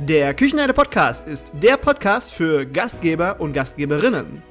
[0.00, 4.42] Der Küchenherde Podcast ist der Podcast für Gastgeber und Gastgeberinnen.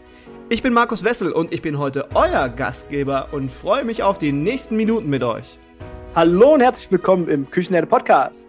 [0.48, 4.32] Ich bin Markus Wessel und ich bin heute euer Gastgeber und freue mich auf die
[4.32, 5.60] nächsten Minuten mit euch.
[6.16, 8.48] Hallo und herzlich willkommen im Küchenherde Podcast.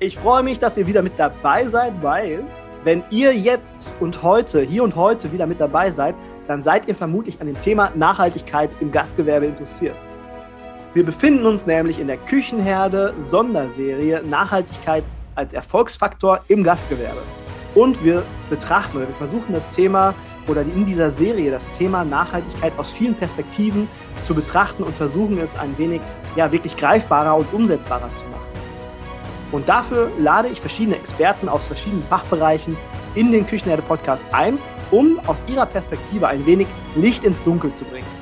[0.00, 2.42] Ich freue mich, dass ihr wieder mit dabei seid, weil
[2.82, 6.16] wenn ihr jetzt und heute, hier und heute wieder mit dabei seid,
[6.48, 9.94] dann seid ihr vermutlich an dem Thema Nachhaltigkeit im Gastgewerbe interessiert.
[10.92, 15.04] Wir befinden uns nämlich in der Küchenherde Sonderserie Nachhaltigkeit
[15.34, 17.22] als Erfolgsfaktor im Gastgewerbe.
[17.74, 20.14] Und wir betrachten oder wir versuchen das Thema
[20.48, 23.88] oder in dieser Serie das Thema Nachhaltigkeit aus vielen Perspektiven
[24.26, 26.00] zu betrachten und versuchen es ein wenig
[26.36, 28.50] ja, wirklich greifbarer und umsetzbarer zu machen.
[29.52, 32.76] Und dafür lade ich verschiedene Experten aus verschiedenen Fachbereichen
[33.14, 34.58] in den Küchenherde Podcast ein,
[34.90, 38.19] um aus ihrer Perspektive ein wenig Licht ins Dunkel zu bringen.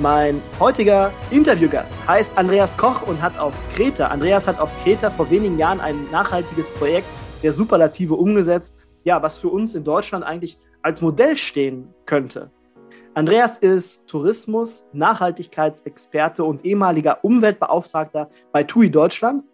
[0.00, 5.30] Mein heutiger Interviewgast heißt Andreas Koch und hat auf Kreta, Andreas hat auf Kreta vor
[5.30, 7.06] wenigen Jahren ein nachhaltiges Projekt
[7.42, 8.72] der Superlative umgesetzt,
[9.04, 12.50] ja, was für uns in Deutschland eigentlich als Modell stehen könnte.
[13.12, 19.44] Andreas ist Tourismus, Nachhaltigkeitsexperte und ehemaliger Umweltbeauftragter bei TUI Deutschland.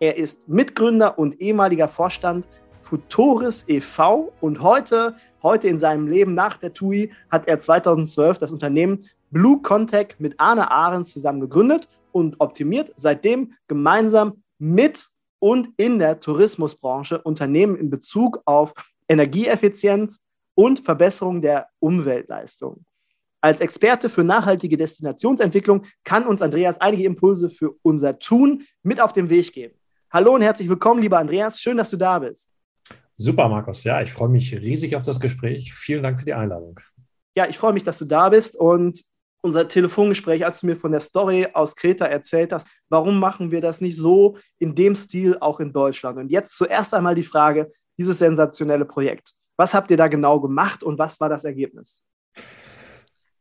[0.00, 2.46] Er ist Mitgründer und ehemaliger Vorstand
[2.82, 4.34] Futuris e.V.
[4.42, 9.60] und heute, heute in seinem Leben nach der TUI hat er 2012 das Unternehmen Blue
[9.60, 15.08] Contact mit Arne Ahrens zusammen gegründet und optimiert seitdem gemeinsam mit
[15.40, 18.72] und in der Tourismusbranche Unternehmen in Bezug auf
[19.08, 20.20] Energieeffizienz
[20.54, 22.84] und Verbesserung der Umweltleistung.
[23.40, 29.12] Als Experte für nachhaltige Destinationsentwicklung kann uns Andreas einige Impulse für unser Tun mit auf
[29.12, 29.74] den Weg geben.
[30.12, 31.60] Hallo und herzlich willkommen, lieber Andreas.
[31.60, 32.50] Schön, dass du da bist.
[33.12, 33.82] Super, Markus.
[33.82, 35.74] Ja, ich freue mich riesig auf das Gespräch.
[35.74, 36.78] Vielen Dank für die Einladung.
[37.36, 39.04] Ja, ich freue mich, dass du da bist und
[39.44, 43.60] unser Telefongespräch, als du mir von der Story aus Kreta erzählt hast, warum machen wir
[43.60, 46.18] das nicht so in dem Stil auch in Deutschland?
[46.18, 49.32] Und jetzt zuerst einmal die Frage, dieses sensationelle Projekt.
[49.56, 52.02] Was habt ihr da genau gemacht und was war das Ergebnis?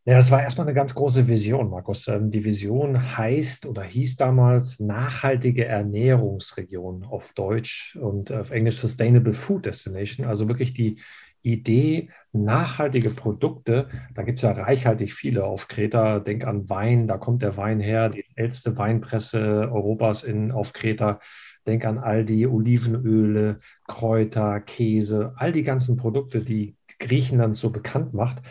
[0.05, 2.09] Ja, es war erstmal eine ganz große Vision, Markus.
[2.09, 9.33] Ähm, die Vision heißt oder hieß damals nachhaltige Ernährungsregion auf Deutsch und auf Englisch Sustainable
[9.33, 10.25] Food Destination.
[10.25, 10.99] Also wirklich die
[11.43, 16.19] Idee, nachhaltige Produkte, da gibt es ja reichhaltig viele auf Kreta.
[16.19, 21.19] Denk an Wein, da kommt der Wein her, die älteste Weinpresse Europas in, auf Kreta.
[21.67, 28.13] Denk an all die Olivenöle, Kräuter, Käse, all die ganzen Produkte, die Griechenland so bekannt
[28.13, 28.41] macht.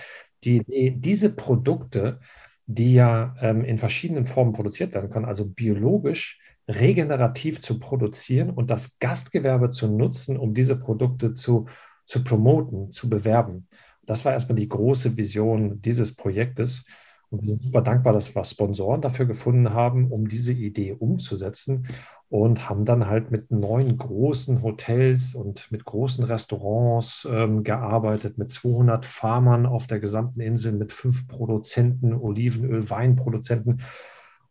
[0.44, 2.20] Die Idee, diese Produkte,
[2.66, 8.70] die ja ähm, in verschiedenen Formen produziert werden können, also biologisch regenerativ zu produzieren und
[8.70, 11.66] das Gastgewerbe zu nutzen, um diese Produkte zu
[12.04, 13.68] zu promoten, zu bewerben.
[14.04, 16.84] Das war erstmal die große Vision dieses Projektes.
[17.30, 21.86] Und wir sind super dankbar, dass wir Sponsoren dafür gefunden haben, um diese Idee umzusetzen
[22.28, 28.50] und haben dann halt mit neun großen Hotels und mit großen Restaurants ähm, gearbeitet, mit
[28.50, 33.82] 200 Farmern auf der gesamten Insel, mit fünf Produzenten, Olivenöl, Weinproduzenten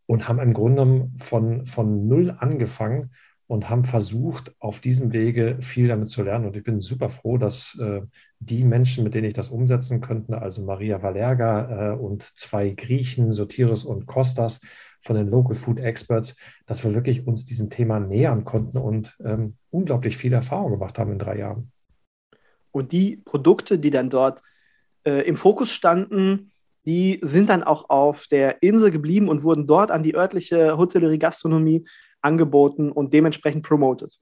[0.05, 3.11] und haben im Grunde von, von null angefangen
[3.51, 6.45] und haben versucht, auf diesem Wege viel damit zu lernen.
[6.45, 7.99] Und ich bin super froh, dass äh,
[8.39, 13.33] die Menschen, mit denen ich das umsetzen könnte, also Maria Valerga äh, und zwei Griechen,
[13.33, 14.61] Sotiris und Kostas
[15.01, 19.49] von den Local Food Experts, dass wir wirklich uns diesem Thema nähern konnten und ähm,
[19.69, 21.73] unglaublich viel Erfahrung gemacht haben in drei Jahren.
[22.71, 24.41] Und die Produkte, die dann dort
[25.03, 26.53] äh, im Fokus standen,
[26.85, 31.83] die sind dann auch auf der Insel geblieben und wurden dort an die örtliche Hotellerie-Gastronomie
[32.21, 34.17] angeboten und dementsprechend promoted.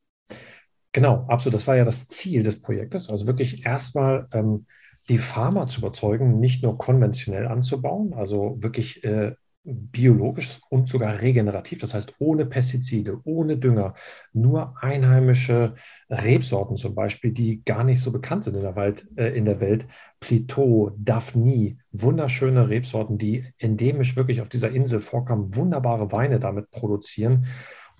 [0.92, 1.56] Genau, absolut.
[1.56, 3.10] Das war ja das Ziel des Projektes.
[3.10, 4.66] Also wirklich erstmal ähm,
[5.08, 9.34] die Pharma zu überzeugen, nicht nur konventionell anzubauen, also wirklich äh,
[9.64, 13.94] biologisch und sogar regenerativ, das heißt ohne Pestizide, ohne Dünger,
[14.34, 15.74] nur einheimische
[16.10, 19.60] Rebsorten zum Beispiel, die gar nicht so bekannt sind in der, Welt, äh, in der
[19.60, 19.86] Welt.
[20.20, 27.46] Pliteau, Daphne, wunderschöne Rebsorten, die endemisch wirklich auf dieser Insel vorkommen, wunderbare Weine damit produzieren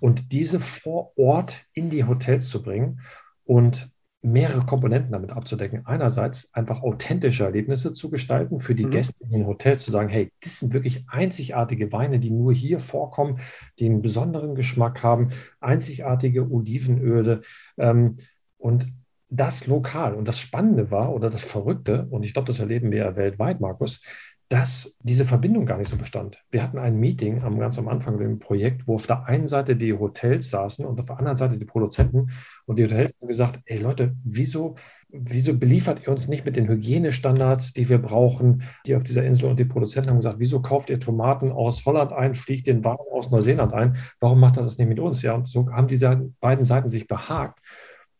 [0.00, 3.00] und diese vor Ort in die Hotels zu bringen
[3.44, 3.90] und
[4.22, 5.86] mehrere Komponenten damit abzudecken.
[5.86, 8.90] Einerseits einfach authentische Erlebnisse zu gestalten für die mhm.
[8.90, 12.80] Gäste in den Hotels, zu sagen, hey, das sind wirklich einzigartige Weine, die nur hier
[12.80, 13.38] vorkommen,
[13.78, 15.30] die einen besonderen Geschmack haben,
[15.60, 17.40] einzigartige Olivenöle
[17.78, 18.16] ähm,
[18.58, 18.92] und
[19.30, 20.14] das lokal.
[20.14, 23.60] Und das Spannende war oder das Verrückte, und ich glaube, das erleben wir ja weltweit,
[23.60, 24.02] Markus,
[24.50, 26.42] dass diese Verbindung gar nicht so bestand.
[26.50, 29.76] Wir hatten ein Meeting am, ganz am Anfang dem Projekt, wo auf der einen Seite
[29.76, 32.32] die Hotels saßen und auf der anderen Seite die Produzenten.
[32.66, 34.74] Und die Hotels haben gesagt, ey Leute, wieso,
[35.08, 39.50] wieso beliefert ihr uns nicht mit den Hygienestandards, die wir brauchen, die auf dieser Insel?
[39.50, 43.06] Und die Produzenten haben gesagt, wieso kauft ihr Tomaten aus Holland ein, fliegt den Waren
[43.12, 43.98] aus Neuseeland ein?
[44.18, 45.22] Warum macht das das nicht mit uns?
[45.22, 47.60] Ja, und so haben diese beiden Seiten sich behagt.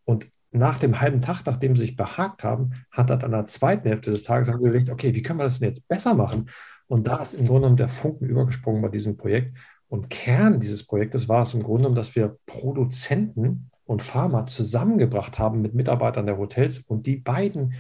[0.05, 3.88] Und nach dem halben Tag, nachdem sie sich behagt haben, hat er an der zweiten
[3.88, 6.50] Hälfte des Tages überlegt, okay, wie können wir das denn jetzt besser machen?
[6.88, 9.56] Und da ist im Grunde genommen der Funken übergesprungen bei diesem Projekt.
[9.88, 15.38] Und Kern dieses Projektes war es im Grunde genommen, dass wir Produzenten und Pharma zusammengebracht
[15.38, 17.75] haben mit Mitarbeitern der Hotels und die beiden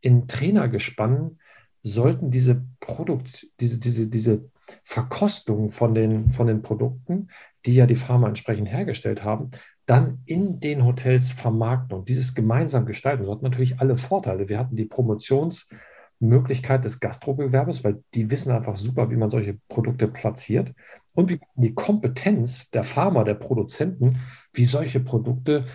[0.00, 1.38] in Trainergespannen
[1.82, 4.50] sollten diese Produkt, diese, diese, diese
[4.82, 7.28] Verkostung von den, von den Produkten,
[7.64, 9.50] die ja die Pharma entsprechend hergestellt haben,
[9.86, 13.24] dann in den Hotels vermarkten und dieses gemeinsam gestalten.
[13.24, 14.48] Das hat natürlich alle Vorteile.
[14.48, 20.08] Wir hatten die Promotionsmöglichkeit des Gastrogewerbes, weil die wissen einfach super, wie man solche Produkte
[20.08, 20.72] platziert.
[21.12, 24.20] Und wir hatten die Kompetenz der Pharma, der Produzenten,
[24.52, 25.66] wie solche Produkte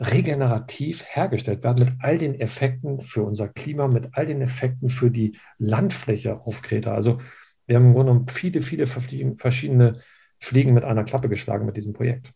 [0.00, 5.10] regenerativ hergestellt werden mit all den Effekten für unser Klima, mit all den Effekten für
[5.10, 6.94] die Landfläche auf Kreta.
[6.94, 7.18] Also
[7.66, 10.00] wir haben im Grunde genommen viele, viele verschiedene
[10.38, 12.32] Fliegen mit einer Klappe geschlagen mit diesem Projekt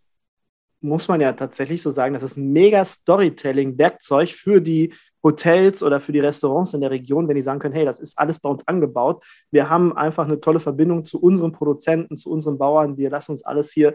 [0.85, 4.93] muss man ja tatsächlich so sagen, das ist ein mega Storytelling-Werkzeug für die
[5.23, 8.19] Hotels oder für die Restaurants in der Region, wenn die sagen können, hey, das ist
[8.19, 9.25] alles bei uns angebaut.
[9.51, 12.99] Wir haben einfach eine tolle Verbindung zu unseren Produzenten, zu unseren Bauern.
[12.99, 13.95] Wir lassen uns alles hier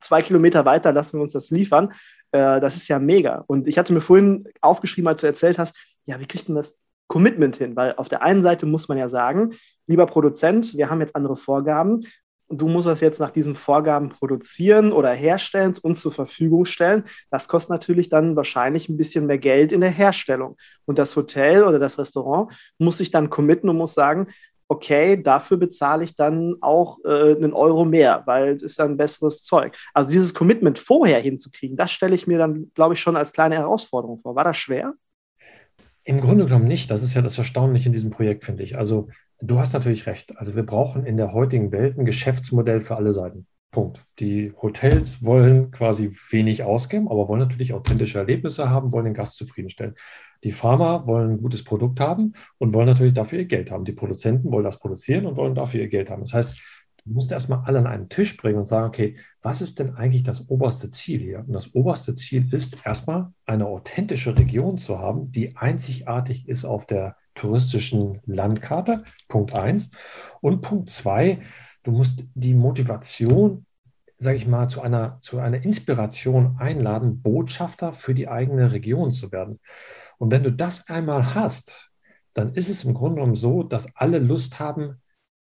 [0.00, 1.92] zwei Kilometer weiter, lassen wir uns das liefern.
[2.32, 3.44] Äh, das ist ja mega.
[3.46, 6.78] Und ich hatte mir vorhin aufgeschrieben, als du erzählt hast, ja, wie kriegt man das
[7.06, 7.76] Commitment hin?
[7.76, 9.52] Weil auf der einen Seite muss man ja sagen,
[9.86, 12.00] lieber Produzent, wir haben jetzt andere Vorgaben
[12.48, 17.04] du musst das jetzt nach diesen Vorgaben produzieren oder herstellen und zur Verfügung stellen.
[17.30, 20.56] Das kostet natürlich dann wahrscheinlich ein bisschen mehr Geld in der Herstellung.
[20.84, 24.28] Und das Hotel oder das Restaurant muss sich dann committen und muss sagen,
[24.68, 29.42] okay, dafür bezahle ich dann auch äh, einen Euro mehr, weil es ist dann besseres
[29.42, 29.76] Zeug.
[29.92, 33.56] Also dieses Commitment vorher hinzukriegen, das stelle ich mir dann, glaube ich, schon als kleine
[33.56, 34.34] Herausforderung vor.
[34.34, 34.94] War das schwer?
[36.04, 36.90] Im Grunde genommen nicht.
[36.90, 38.76] Das ist ja das Erstaunliche in diesem Projekt, finde ich.
[38.76, 39.08] Also
[39.46, 40.38] Du hast natürlich recht.
[40.38, 43.46] Also wir brauchen in der heutigen Welt ein Geschäftsmodell für alle Seiten.
[43.70, 44.02] Punkt.
[44.18, 49.36] Die Hotels wollen quasi wenig ausgeben, aber wollen natürlich authentische Erlebnisse haben, wollen den Gast
[49.36, 49.96] zufriedenstellen.
[50.44, 53.84] Die Pharma wollen ein gutes Produkt haben und wollen natürlich dafür ihr Geld haben.
[53.84, 56.22] Die Produzenten wollen das produzieren und wollen dafür ihr Geld haben.
[56.22, 56.58] Das heißt,
[57.04, 60.22] du musst erstmal alle an einen Tisch bringen und sagen, okay, was ist denn eigentlich
[60.22, 61.40] das oberste Ziel hier?
[61.40, 66.86] Und das oberste Ziel ist erstmal eine authentische Region zu haben, die einzigartig ist auf
[66.86, 69.04] der touristischen Landkarte.
[69.28, 69.90] Punkt eins.
[70.40, 71.40] Und Punkt zwei,
[71.82, 73.66] du musst die Motivation,
[74.18, 79.32] sage ich mal, zu einer, zu einer Inspiration einladen, Botschafter für die eigene Region zu
[79.32, 79.60] werden.
[80.18, 81.90] Und wenn du das einmal hast,
[82.32, 85.00] dann ist es im Grunde genommen so, dass alle Lust haben,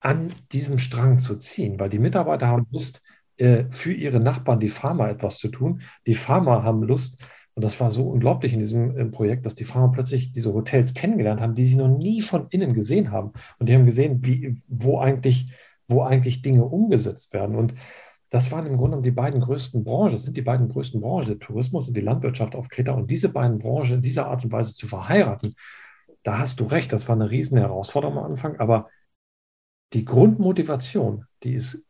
[0.01, 3.03] an diesem Strang zu ziehen, weil die Mitarbeiter haben Lust,
[3.39, 5.83] äh, für ihre Nachbarn, die Pharma, etwas zu tun.
[6.07, 7.19] Die Pharma haben Lust,
[7.57, 11.41] und das war so unglaublich in diesem Projekt, dass die Farmer plötzlich diese Hotels kennengelernt
[11.41, 13.33] haben, die sie noch nie von innen gesehen haben.
[13.59, 15.51] Und die haben gesehen, wie, wo, eigentlich,
[15.89, 17.57] wo eigentlich Dinge umgesetzt werden.
[17.57, 17.73] Und
[18.29, 21.39] das waren im Grunde die beiden größten Branchen, das sind die beiden größten Branchen, der
[21.39, 22.93] Tourismus und die Landwirtschaft auf Kreta.
[22.93, 25.55] Und diese beiden Branchen in dieser Art und Weise zu verheiraten,
[26.23, 28.91] da hast du recht, das war eine riesen Herausforderung am Anfang, aber
[29.95, 31.87] die Grundmotivation, die ist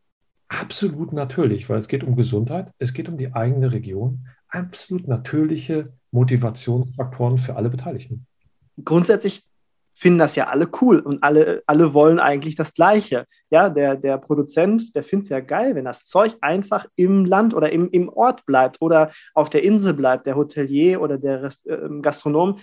[0.46, 5.92] absolut natürlich, weil es geht um Gesundheit, es geht um die eigene Region, absolut natürliche
[6.10, 8.26] Motivationsfaktoren für alle Beteiligten.
[8.84, 9.44] Grundsätzlich
[9.98, 13.24] finden das ja alle cool und alle, alle wollen eigentlich das Gleiche.
[13.48, 17.54] Ja, der, der Produzent, der findet es ja geil, wenn das Zeug einfach im Land
[17.54, 21.66] oder im, im Ort bleibt oder auf der Insel bleibt, der Hotelier oder der Rest,
[21.66, 22.58] äh, Gastronom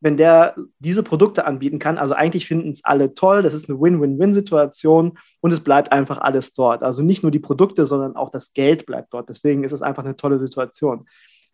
[0.00, 1.98] wenn der diese Produkte anbieten kann.
[1.98, 3.42] Also eigentlich finden es alle toll.
[3.42, 6.82] Das ist eine Win-Win-Win-Situation und es bleibt einfach alles dort.
[6.82, 9.28] Also nicht nur die Produkte, sondern auch das Geld bleibt dort.
[9.28, 11.06] Deswegen ist es einfach eine tolle Situation.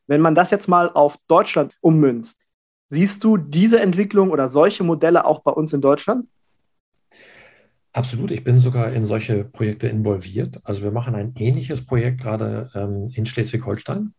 [0.07, 2.41] Wenn man das jetzt mal auf Deutschland ummünzt,
[2.89, 6.27] siehst du diese Entwicklung oder solche Modelle auch bei uns in Deutschland?
[7.95, 10.61] Absolut, ich bin sogar in solche Projekte involviert.
[10.65, 14.15] Also wir machen ein ähnliches Projekt gerade ähm, in Schleswig-Holstein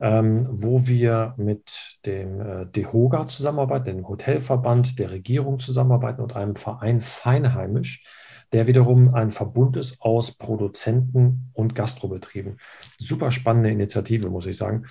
[0.00, 6.54] ähm, wo wir mit dem äh, DEHOGA zusammenarbeiten, dem Hotelverband der Regierung zusammenarbeiten und einem
[6.54, 8.04] Verein Feinheimisch,
[8.52, 12.58] der wiederum ein Verbund ist aus Produzenten und Gastrobetrieben.
[12.98, 14.86] Super spannende Initiative, muss ich sagen.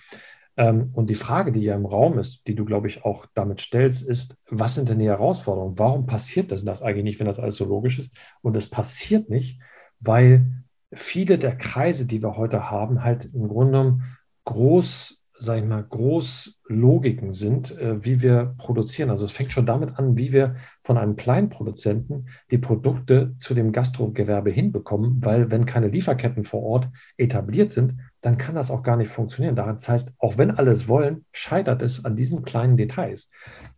[0.57, 3.61] Ähm, und die Frage, die ja im Raum ist, die du, glaube ich, auch damit
[3.61, 5.79] stellst, ist, was sind denn die Herausforderungen?
[5.79, 8.15] Warum passiert das, das eigentlich nicht, wenn das alles so logisch ist?
[8.41, 9.59] Und es passiert nicht,
[9.99, 14.16] weil viele der Kreise, die wir heute haben, halt im Grunde genommen
[14.47, 19.09] groß, sag ich mal, Großlogiken sind, äh, wie wir produzieren.
[19.09, 23.53] Also es fängt schon damit an, wie wir von einem kleinen Produzenten die Produkte zu
[23.53, 28.83] dem Gastrogewerbe hinbekommen, weil wenn keine Lieferketten vor Ort etabliert sind, dann kann das auch
[28.83, 29.55] gar nicht funktionieren.
[29.55, 33.29] Das heißt, auch wenn alle es wollen, scheitert es an diesen kleinen Details.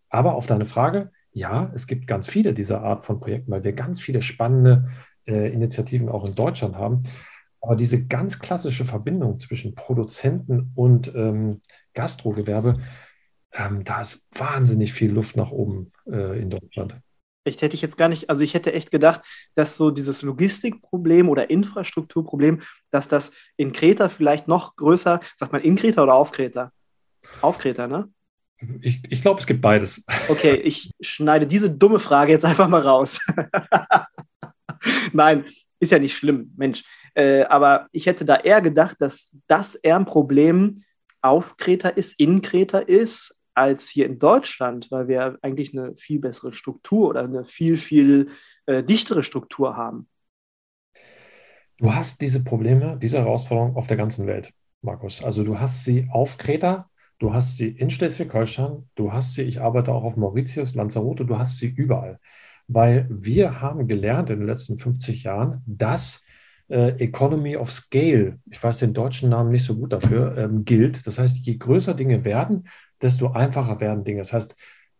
[0.10, 3.74] Aber auf deine Frage, ja, es gibt ganz viele dieser Art von Projekten, weil wir
[3.74, 4.90] ganz viele spannende
[5.28, 7.04] äh, Initiativen auch in Deutschland haben.
[7.62, 11.62] Aber diese ganz klassische Verbindung zwischen Produzenten und ähm,
[11.94, 12.80] Gastrogewerbe,
[13.52, 16.96] ähm, da ist wahnsinnig viel Luft nach oben äh, in Deutschland.
[17.46, 19.22] Echt hätte ich jetzt gar nicht, also ich hätte echt gedacht,
[19.56, 22.62] dass so dieses Logistikproblem oder Infrastrukturproblem,
[22.92, 26.72] dass das in Kreta vielleicht noch größer, sagt man in Kreta oder auf Kreta?
[27.42, 28.10] Auf Kreta, ne?
[28.82, 30.04] Ich, ich glaube, es gibt beides.
[30.28, 33.22] Okay, ich schneide diese dumme Frage jetzt einfach mal raus.
[35.14, 35.46] Nein,
[35.80, 36.84] ist ja nicht schlimm, Mensch.
[37.14, 40.84] Äh, aber ich hätte da eher gedacht, dass das eher ein Problem
[41.22, 46.20] auf Kreta ist, in Kreta ist, als hier in Deutschland, weil wir eigentlich eine viel
[46.20, 48.30] bessere Struktur oder eine viel, viel
[48.66, 50.08] äh, dichtere Struktur haben.
[51.78, 55.24] Du hast diese Probleme, diese Herausforderungen auf der ganzen Welt, Markus.
[55.24, 59.62] Also du hast sie auf Kreta, du hast sie in Schleswig-Holstein, du hast sie, ich
[59.62, 62.20] arbeite auch auf Mauritius, Lanzarote, du hast sie überall.
[62.72, 66.22] Weil wir haben gelernt in den letzten 50 Jahren, dass
[66.70, 71.06] äh, Economy of Scale, ich weiß den deutschen Namen nicht so gut dafür, ähm, gilt.
[71.08, 72.68] Das heißt, je größer Dinge werden,
[73.02, 74.20] desto einfacher werden Dinge.
[74.20, 74.56] Das heißt,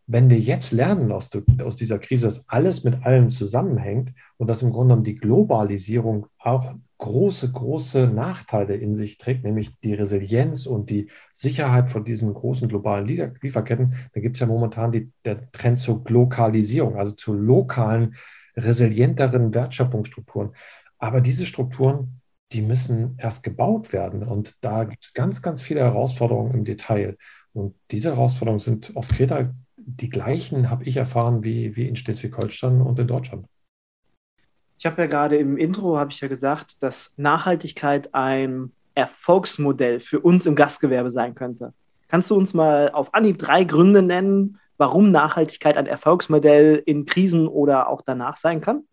[0.06, 1.30] wenn wir jetzt lernen aus,
[1.62, 6.26] aus dieser Krise, dass alles mit allem zusammenhängt und dass im Grunde genommen die Globalisierung
[6.38, 12.32] auch große, große Nachteile in sich trägt, nämlich die Resilienz und die Sicherheit von diesen
[12.32, 17.32] großen globalen Lieferketten, dann gibt es ja momentan die, der Trend zur Glokalisierung, also zu
[17.32, 18.14] lokalen,
[18.56, 20.50] resilienteren Wertschöpfungsstrukturen.
[20.98, 22.20] Aber diese Strukturen,
[22.52, 27.16] die müssen erst gebaut werden und da gibt es ganz, ganz viele Herausforderungen im Detail.
[27.52, 32.82] Und diese Herausforderungen sind auf Kreta die gleichen, habe ich erfahren, wie, wie in Schleswig-Holstein
[32.82, 33.46] und in Deutschland.
[34.80, 40.20] Ich habe ja gerade im Intro, habe ich ja gesagt, dass Nachhaltigkeit ein Erfolgsmodell für
[40.20, 41.74] uns im Gastgewerbe sein könnte.
[42.08, 47.46] Kannst du uns mal auf Anhieb drei Gründe nennen, warum Nachhaltigkeit ein Erfolgsmodell in Krisen
[47.46, 48.84] oder auch danach sein kann?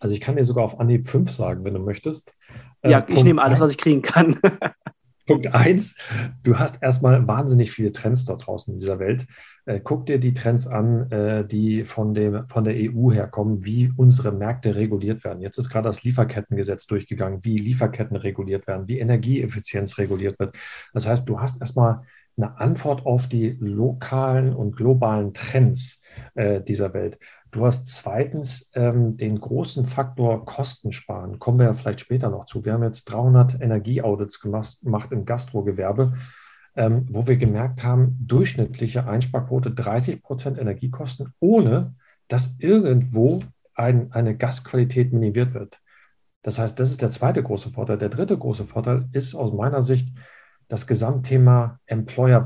[0.00, 2.34] Also ich kann dir sogar auf Anhieb fünf sagen, wenn du möchtest.
[2.82, 4.40] Ja, äh, ich nehme alles, was ich kriegen kann.
[5.28, 5.96] Punkt eins,
[6.42, 9.26] du hast erstmal wahnsinnig viele Trends dort draußen in dieser Welt.
[9.66, 13.92] Äh, guck dir die Trends an, äh, die von, dem, von der EU herkommen, wie
[13.96, 15.42] unsere Märkte reguliert werden.
[15.42, 20.56] Jetzt ist gerade das Lieferkettengesetz durchgegangen, wie Lieferketten reguliert werden, wie Energieeffizienz reguliert wird.
[20.94, 22.02] Das heißt, du hast erstmal
[22.38, 26.02] eine Antwort auf die lokalen und globalen Trends
[26.34, 27.18] äh, dieser Welt.
[27.50, 31.38] Du hast zweitens ähm, den großen Faktor Kostensparen.
[31.38, 32.64] Kommen wir ja vielleicht später noch zu.
[32.64, 36.14] Wir haben jetzt 300 Energieaudits gemacht, gemacht im Gastrogewerbe,
[36.76, 41.94] ähm, wo wir gemerkt haben, durchschnittliche Einsparquote 30 Prozent Energiekosten, ohne
[42.28, 43.42] dass irgendwo
[43.74, 45.80] ein, eine Gasqualität minimiert wird.
[46.42, 47.96] Das heißt, das ist der zweite große Vorteil.
[47.96, 50.10] Der dritte große Vorteil ist aus meiner Sicht
[50.68, 52.40] das Gesamtthema Employer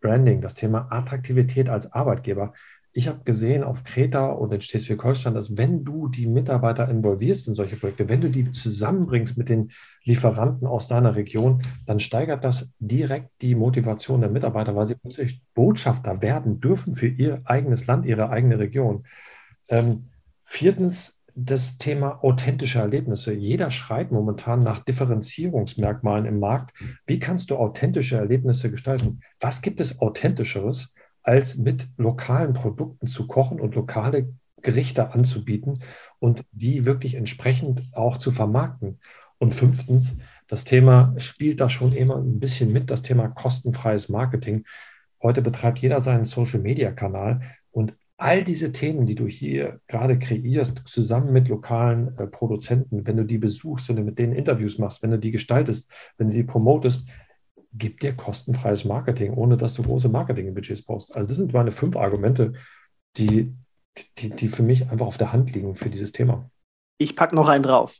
[0.00, 2.54] Branding, das Thema Attraktivität als Arbeitgeber
[2.98, 7.54] ich habe gesehen auf Kreta und in Schleswig-Holstein, dass wenn du die Mitarbeiter involvierst in
[7.54, 9.70] solche Projekte, wenn du die zusammenbringst mit den
[10.02, 15.40] Lieferanten aus deiner Region, dann steigert das direkt die Motivation der Mitarbeiter, weil sie plötzlich
[15.54, 19.06] Botschafter werden dürfen für ihr eigenes Land, ihre eigene Region.
[19.68, 20.08] Ähm,
[20.42, 23.32] viertens, das Thema authentische Erlebnisse.
[23.32, 26.76] Jeder schreit momentan nach Differenzierungsmerkmalen im Markt.
[27.06, 29.20] Wie kannst du authentische Erlebnisse gestalten?
[29.38, 30.92] Was gibt es authentischeres?
[31.22, 34.32] Als mit lokalen Produkten zu kochen und lokale
[34.62, 35.80] Gerichte anzubieten
[36.18, 38.98] und die wirklich entsprechend auch zu vermarkten.
[39.38, 44.64] Und fünftens, das Thema spielt da schon immer ein bisschen mit, das Thema kostenfreies Marketing.
[45.22, 51.32] Heute betreibt jeder seinen Social-Media-Kanal und all diese Themen, die du hier gerade kreierst, zusammen
[51.32, 55.12] mit lokalen äh, Produzenten, wenn du die besuchst, wenn du mit denen Interviews machst, wenn
[55.12, 57.08] du die gestaltest, wenn du die promotest,
[57.72, 61.14] gibt dir kostenfreies Marketing, ohne dass du große Marketingbudgets brauchst.
[61.14, 62.54] Also das sind meine fünf Argumente,
[63.16, 63.54] die,
[64.18, 66.50] die, die für mich einfach auf der Hand liegen für dieses Thema.
[66.98, 67.96] Ich packe noch einen drauf.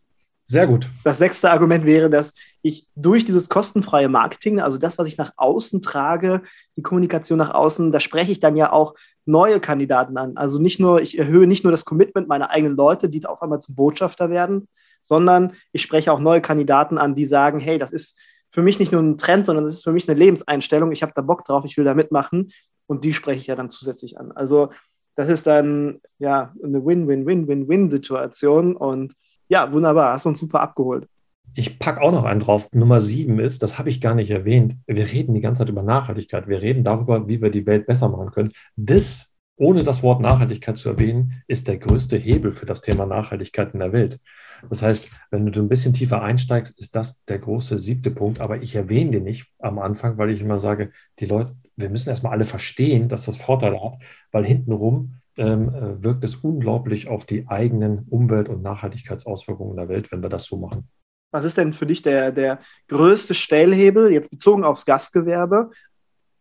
[0.51, 0.89] Sehr gut.
[1.05, 2.33] Das sechste Argument wäre, dass
[2.63, 6.41] ich durch dieses kostenfreie Marketing, also das, was ich nach außen trage,
[6.75, 8.95] die Kommunikation nach außen, da spreche ich dann ja auch
[9.27, 10.39] neue Kandidaten an.
[10.39, 13.61] Also nicht nur, ich erhöhe nicht nur das Commitment meiner eigenen Leute, die auf einmal
[13.61, 14.69] zum Botschafter werden,
[15.03, 18.19] sondern ich spreche auch neue Kandidaten an, die sagen, hey, das ist
[18.51, 20.93] für mich nicht nur ein Trend, sondern es ist für mich eine Lebenseinstellung.
[20.93, 22.51] Ich habe da Bock drauf, ich will da mitmachen
[22.87, 24.33] und die spreche ich ja dann zusätzlich an.
[24.33, 24.71] Also
[25.17, 29.15] das ist dann ja eine Win-Win-Win-Win-Win-Situation und
[29.49, 31.07] ja, wunderbar, hast uns super abgeholt.
[31.55, 32.69] Ich packe auch noch einen drauf.
[32.73, 34.77] Nummer sieben ist, das habe ich gar nicht erwähnt.
[34.87, 36.47] Wir reden die ganze Zeit über Nachhaltigkeit.
[36.47, 38.53] Wir reden darüber, wie wir die Welt besser machen können.
[38.77, 39.27] Das,
[39.57, 43.81] ohne das Wort Nachhaltigkeit zu erwähnen, ist der größte Hebel für das Thema Nachhaltigkeit in
[43.81, 44.21] der Welt.
[44.69, 48.41] Das heißt, wenn du ein bisschen tiefer einsteigst, ist das der große siebte Punkt.
[48.41, 52.11] Aber ich erwähne den nicht am Anfang, weil ich immer sage, die Leute, wir müssen
[52.11, 57.25] erstmal alle verstehen, dass das Vorteile hat, weil hintenrum ähm, äh, wirkt es unglaublich auf
[57.25, 60.89] die eigenen Umwelt- und Nachhaltigkeitsauswirkungen der Welt, wenn wir das so machen.
[61.31, 65.71] Was ist denn für dich der, der größte Stellhebel, jetzt bezogen aufs Gastgewerbe?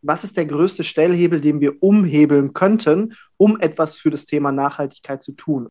[0.01, 5.21] Was ist der größte Stellhebel, den wir umhebeln könnten, um etwas für das Thema Nachhaltigkeit
[5.21, 5.67] zu tun?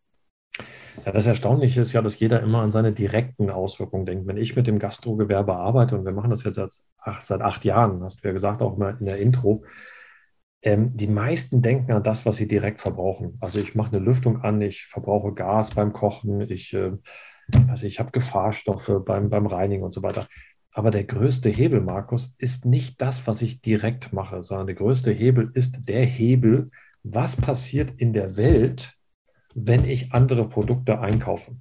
[1.05, 4.27] Ja, das Erstaunliche ist ja, dass jeder immer an seine direkten Auswirkungen denkt.
[4.27, 7.65] Wenn ich mit dem Gastrogewerbe arbeite, und wir machen das jetzt seit acht, seit acht
[7.65, 9.65] Jahren, hast du ja gesagt, auch mal in der Intro,
[10.63, 13.37] ähm, die meisten denken an das, was sie direkt verbrauchen.
[13.41, 16.93] Also ich mache eine Lüftung an, ich verbrauche Gas beim Kochen, ich, äh,
[17.69, 20.27] also ich habe Gefahrstoffe beim, beim Reinigen und so weiter.
[20.73, 25.13] Aber der größte Hebel, Markus, ist nicht das, was ich direkt mache, sondern der größte
[25.13, 26.69] Hebel ist der Hebel,
[27.03, 28.96] was passiert in der Welt,
[29.57, 31.57] wenn ich andere Produkte einkaufe.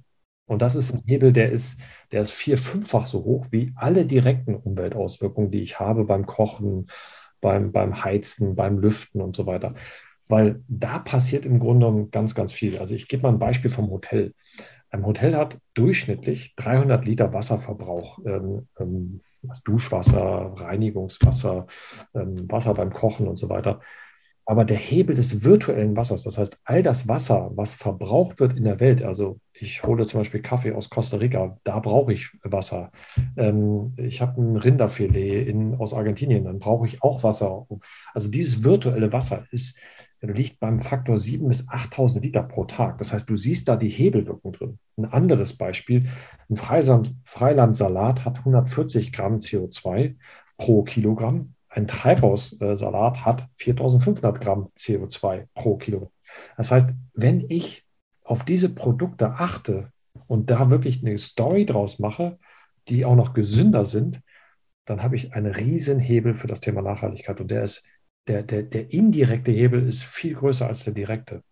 [0.46, 1.80] Und das ist ein Hebel, der ist,
[2.12, 6.86] der ist vier, fünffach so hoch wie alle direkten Umweltauswirkungen, die ich habe beim Kochen,
[7.40, 9.74] beim, beim Heizen, beim Lüften und so weiter.
[10.28, 12.78] Weil da passiert im Grunde ganz, ganz viel.
[12.78, 14.34] Also ich gebe mal ein Beispiel vom Hotel.
[14.90, 18.18] Ein Hotel hat durchschnittlich 300 Liter Wasserverbrauch.
[18.24, 19.20] Ähm, ähm,
[19.64, 21.66] Duschwasser, Reinigungswasser,
[22.14, 23.80] ähm, Wasser beim Kochen und so weiter.
[24.48, 28.62] Aber der Hebel des virtuellen Wassers, das heißt, all das Wasser, was verbraucht wird in
[28.62, 32.92] der Welt, also ich hole zum Beispiel Kaffee aus Costa Rica, da brauche ich Wasser.
[33.36, 37.66] Ähm, ich habe ein Rinderfilet in, aus Argentinien, dann brauche ich auch Wasser.
[38.14, 39.76] Also dieses virtuelle Wasser ist,
[40.20, 42.98] liegt beim Faktor 7 bis 8000 Liter pro Tag.
[42.98, 44.78] Das heißt, du siehst da die Hebelwirkung drin.
[44.96, 46.08] Ein anderes Beispiel,
[46.48, 50.14] ein Freiland, Freilandsalat hat 140 Gramm CO2
[50.56, 56.10] pro Kilogramm ein Treibhaussalat hat 4500 Gramm CO2 pro Kilo.
[56.56, 57.84] Das heißt, wenn ich
[58.24, 59.92] auf diese Produkte achte
[60.26, 62.38] und da wirklich eine Story draus mache,
[62.88, 64.22] die auch noch gesünder sind,
[64.86, 67.40] dann habe ich einen riesen Hebel für das Thema Nachhaltigkeit.
[67.40, 67.86] Und der ist,
[68.26, 71.42] der, der, der indirekte Hebel ist viel größer als der direkte.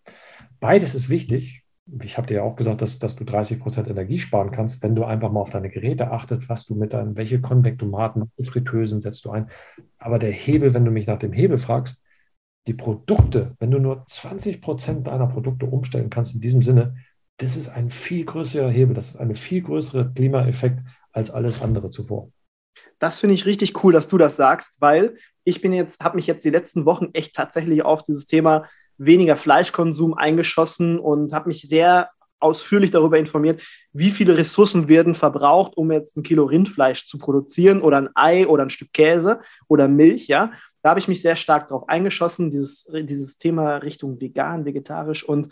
[0.59, 1.64] Beides ist wichtig
[2.01, 4.95] ich habe dir ja auch gesagt, dass, dass du 30 Prozent Energie sparen kannst, wenn
[4.95, 9.25] du einfach mal auf deine Geräte achtest, was du mit deinen, welche Konvektomaten, Fritteusen setzt
[9.25, 9.51] du ein.
[9.99, 12.03] Aber der Hebel, wenn du mich nach dem Hebel fragst,
[12.67, 16.97] die Produkte, wenn du nur 20 Prozent deiner Produkte umstellen kannst in diesem Sinne,
[17.37, 20.81] das ist ein viel größerer Hebel, das ist ein viel größerer Klimaeffekt
[21.13, 22.31] als alles andere zuvor.
[22.99, 26.27] Das finde ich richtig cool, dass du das sagst, weil ich bin jetzt, habe mich
[26.27, 28.65] jetzt die letzten Wochen echt tatsächlich auf dieses Thema
[28.99, 35.77] weniger Fleischkonsum eingeschossen und habe mich sehr ausführlich darüber informiert, wie viele Ressourcen werden verbraucht,
[35.77, 39.89] um jetzt ein Kilo Rindfleisch zu produzieren oder ein Ei oder ein Stück Käse oder
[39.89, 40.53] Milch, ja.
[40.83, 45.49] Da habe ich mich sehr stark darauf eingeschossen, dieses, dieses Thema Richtung vegan, vegetarisch und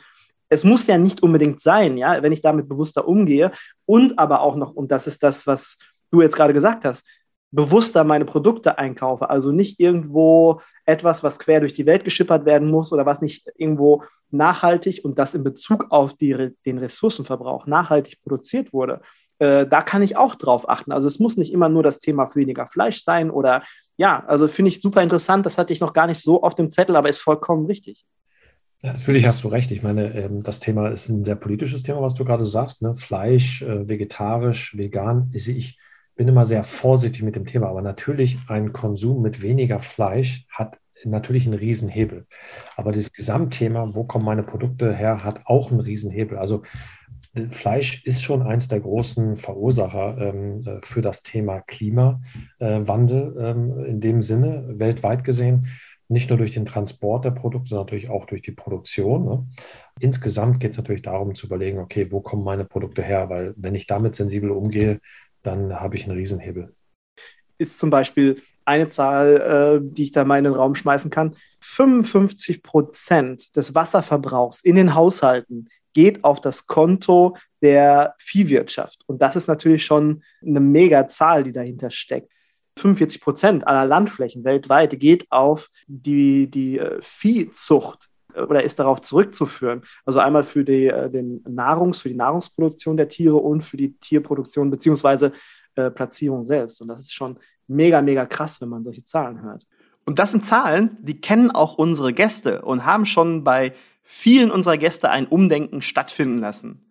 [0.50, 3.52] es muss ja nicht unbedingt sein, ja, wenn ich damit bewusster umgehe
[3.86, 5.78] und aber auch noch, und das ist das, was
[6.10, 7.06] du jetzt gerade gesagt hast,
[7.52, 9.30] bewusster meine Produkte einkaufe.
[9.30, 13.46] Also nicht irgendwo etwas, was quer durch die Welt geschippert werden muss oder was nicht
[13.56, 19.02] irgendwo nachhaltig und das in Bezug auf die, den Ressourcenverbrauch nachhaltig produziert wurde.
[19.38, 20.92] Äh, da kann ich auch drauf achten.
[20.92, 23.62] Also es muss nicht immer nur das Thema weniger Fleisch sein oder
[23.98, 25.44] ja, also finde ich super interessant.
[25.44, 28.06] Das hatte ich noch gar nicht so auf dem Zettel, aber ist vollkommen richtig.
[28.80, 29.70] Ja, natürlich hast du recht.
[29.70, 32.82] Ich meine, ähm, das Thema ist ein sehr politisches Thema, was du gerade sagst.
[32.82, 32.94] Ne?
[32.94, 35.30] Fleisch, äh, vegetarisch, vegan.
[35.34, 35.78] Ich,
[36.14, 40.78] bin immer sehr vorsichtig mit dem Thema, aber natürlich ein Konsum mit weniger Fleisch hat
[41.04, 42.26] natürlich einen Riesenhebel.
[42.76, 46.38] Aber das Gesamtthema, wo kommen meine Produkte her, hat auch einen Riesenhebel.
[46.38, 46.62] Also
[47.50, 54.00] Fleisch ist schon eins der großen Verursacher ähm, äh, für das Thema Klimawandel ähm, in
[54.00, 55.66] dem Sinne, weltweit gesehen.
[56.08, 59.24] Nicht nur durch den Transport der Produkte, sondern natürlich auch durch die Produktion.
[59.24, 59.46] Ne?
[59.98, 63.30] Insgesamt geht es natürlich darum zu überlegen, okay, wo kommen meine Produkte her?
[63.30, 65.00] Weil wenn ich damit sensibel umgehe,
[65.42, 66.74] dann habe ich einen Riesenhebel.
[67.58, 71.36] Ist zum Beispiel eine Zahl, äh, die ich da mal in den Raum schmeißen kann.
[71.60, 79.02] 55 Prozent des Wasserverbrauchs in den Haushalten geht auf das Konto der Viehwirtschaft.
[79.06, 82.32] Und das ist natürlich schon eine mega Zahl, die dahinter steckt.
[82.78, 89.82] 45 Prozent aller Landflächen weltweit geht auf die, die äh, Viehzucht oder ist darauf zurückzuführen.
[90.04, 93.94] Also einmal für die, äh, den Nahrungs, für die Nahrungsproduktion der Tiere und für die
[93.98, 95.32] Tierproduktion beziehungsweise
[95.74, 96.80] äh, Platzierung selbst.
[96.80, 99.66] Und das ist schon mega, mega krass, wenn man solche Zahlen hört.
[100.04, 104.76] Und das sind Zahlen, die kennen auch unsere Gäste und haben schon bei vielen unserer
[104.76, 106.84] Gäste ein Umdenken stattfinden lassen.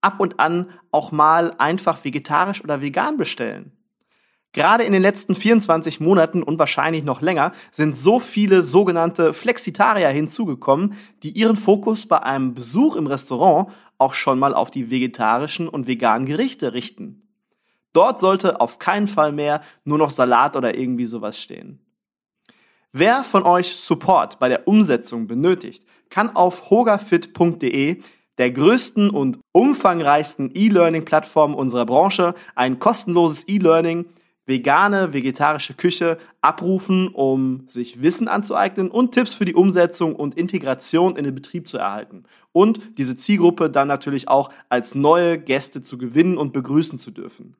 [0.00, 3.72] Ab und an auch mal einfach vegetarisch oder vegan bestellen.
[4.52, 10.10] Gerade in den letzten 24 Monaten und wahrscheinlich noch länger sind so viele sogenannte Flexitarier
[10.10, 15.68] hinzugekommen, die ihren Fokus bei einem Besuch im Restaurant auch schon mal auf die vegetarischen
[15.68, 17.22] und veganen Gerichte richten.
[17.94, 21.78] Dort sollte auf keinen Fall mehr nur noch Salat oder irgendwie sowas stehen.
[22.90, 28.02] Wer von euch Support bei der Umsetzung benötigt, kann auf hogafit.de
[28.38, 34.06] der größten und umfangreichsten E-Learning-Plattform unserer Branche, ein kostenloses E-Learning,
[34.46, 41.16] vegane, vegetarische Küche abrufen, um sich Wissen anzueignen und Tipps für die Umsetzung und Integration
[41.16, 42.24] in den Betrieb zu erhalten.
[42.52, 47.56] Und diese Zielgruppe dann natürlich auch als neue Gäste zu gewinnen und begrüßen zu dürfen.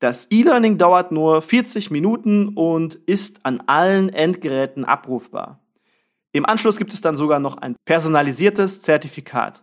[0.00, 5.60] Das E-Learning dauert nur 40 Minuten und ist an allen Endgeräten abrufbar.
[6.32, 9.62] Im Anschluss gibt es dann sogar noch ein personalisiertes Zertifikat.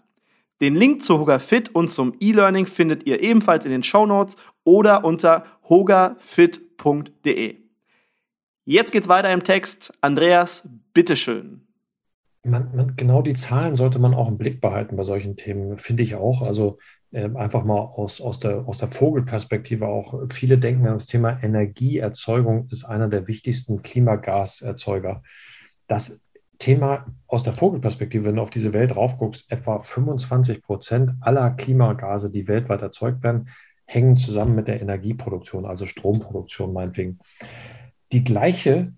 [0.61, 4.35] Den Link zu Hoga Fit und zum E-Learning findet ihr ebenfalls in den Show Notes
[4.63, 7.55] oder unter hogafit.de.
[8.65, 9.93] Jetzt geht's weiter im Text.
[10.01, 11.65] Andreas, bitteschön.
[12.43, 16.03] Man, man, genau die Zahlen sollte man auch im Blick behalten bei solchen Themen, finde
[16.03, 16.41] ich auch.
[16.41, 16.77] Also
[17.11, 20.13] äh, einfach mal aus, aus, der, aus der Vogelperspektive auch.
[20.29, 25.23] Viele denken an das Thema Energieerzeugung ist einer der wichtigsten Klimagaserzeuger.
[25.87, 26.21] Das
[26.59, 32.29] Thema aus der Vogelperspektive, wenn du auf diese Welt raufguckst, etwa 25 Prozent aller Klimagase,
[32.29, 33.49] die weltweit erzeugt werden,
[33.85, 37.19] hängen zusammen mit der Energieproduktion, also Stromproduktion meinetwegen.
[38.11, 38.93] Die gleiche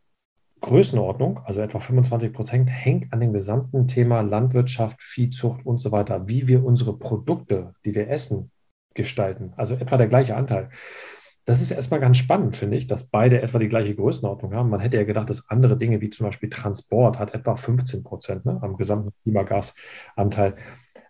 [0.62, 6.28] Größenordnung, also etwa 25 Prozent, hängt an dem gesamten Thema Landwirtschaft, Viehzucht und so weiter,
[6.28, 8.52] wie wir unsere Produkte, die wir essen,
[8.94, 9.54] gestalten.
[9.56, 10.70] Also etwa der gleiche Anteil.
[11.46, 14.70] Das ist erstmal ganz spannend, finde ich, dass beide etwa die gleiche Größenordnung haben.
[14.70, 18.46] Man hätte ja gedacht, dass andere Dinge wie zum Beispiel Transport hat etwa 15 Prozent
[18.46, 20.56] ne, am gesamten Klimagasanteil.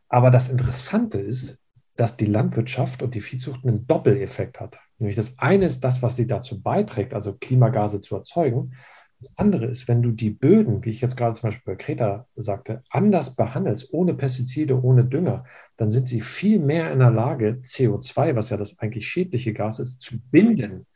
[0.08, 1.60] Aber das Interessante ist,
[1.96, 4.78] dass die Landwirtschaft und die Viehzucht einen Doppeleffekt hat.
[4.98, 8.74] Nämlich das eine ist das, was sie dazu beiträgt, also Klimagase zu erzeugen.
[9.21, 12.27] Das andere ist, wenn du die Böden, wie ich jetzt gerade zum Beispiel bei Kreta
[12.36, 15.45] sagte, anders behandelst, ohne Pestizide, ohne Dünger,
[15.77, 19.79] dann sind sie viel mehr in der Lage, CO2, was ja das eigentlich schädliche Gas
[19.79, 20.88] ist, zu binden.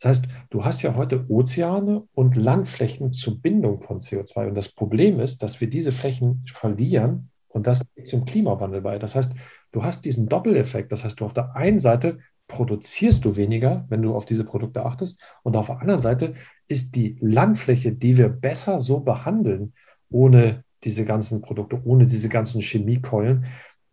[0.00, 4.48] Das heißt, du hast ja heute Ozeane und Landflächen zur Bindung von CO2.
[4.48, 8.98] Und das Problem ist, dass wir diese Flächen verlieren und das zum Klimawandel bei.
[8.98, 9.34] Das heißt,
[9.72, 10.92] du hast diesen Doppeleffekt.
[10.92, 14.84] Das heißt, du auf der einen Seite produzierst du weniger, wenn du auf diese Produkte
[14.84, 15.20] achtest.
[15.42, 16.34] Und auf der anderen Seite
[16.68, 19.72] ist die Landfläche, die wir besser so behandeln,
[20.10, 23.46] ohne diese ganzen Produkte, ohne diese ganzen Chemiekeulen,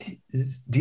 [0.07, 0.21] die,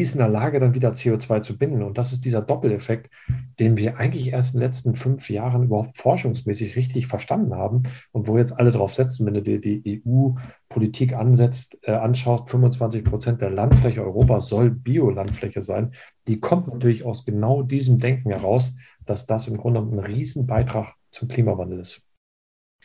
[0.01, 1.83] ist in der Lage, dann wieder CO2 zu binden.
[1.83, 3.11] Und das ist dieser Doppeleffekt,
[3.59, 8.29] den wir eigentlich erst in den letzten fünf Jahren überhaupt forschungsmäßig richtig verstanden haben und
[8.29, 13.41] wo jetzt alle drauf setzen, wenn du dir die EU-Politik ansetzt, äh, anschaust, 25 Prozent
[13.41, 15.93] der Landfläche Europas soll Biolandfläche sein.
[16.29, 21.29] Die kommt natürlich aus genau diesem Denken heraus, dass das im Grunde ein Riesenbeitrag zum
[21.29, 22.03] Klimawandel ist.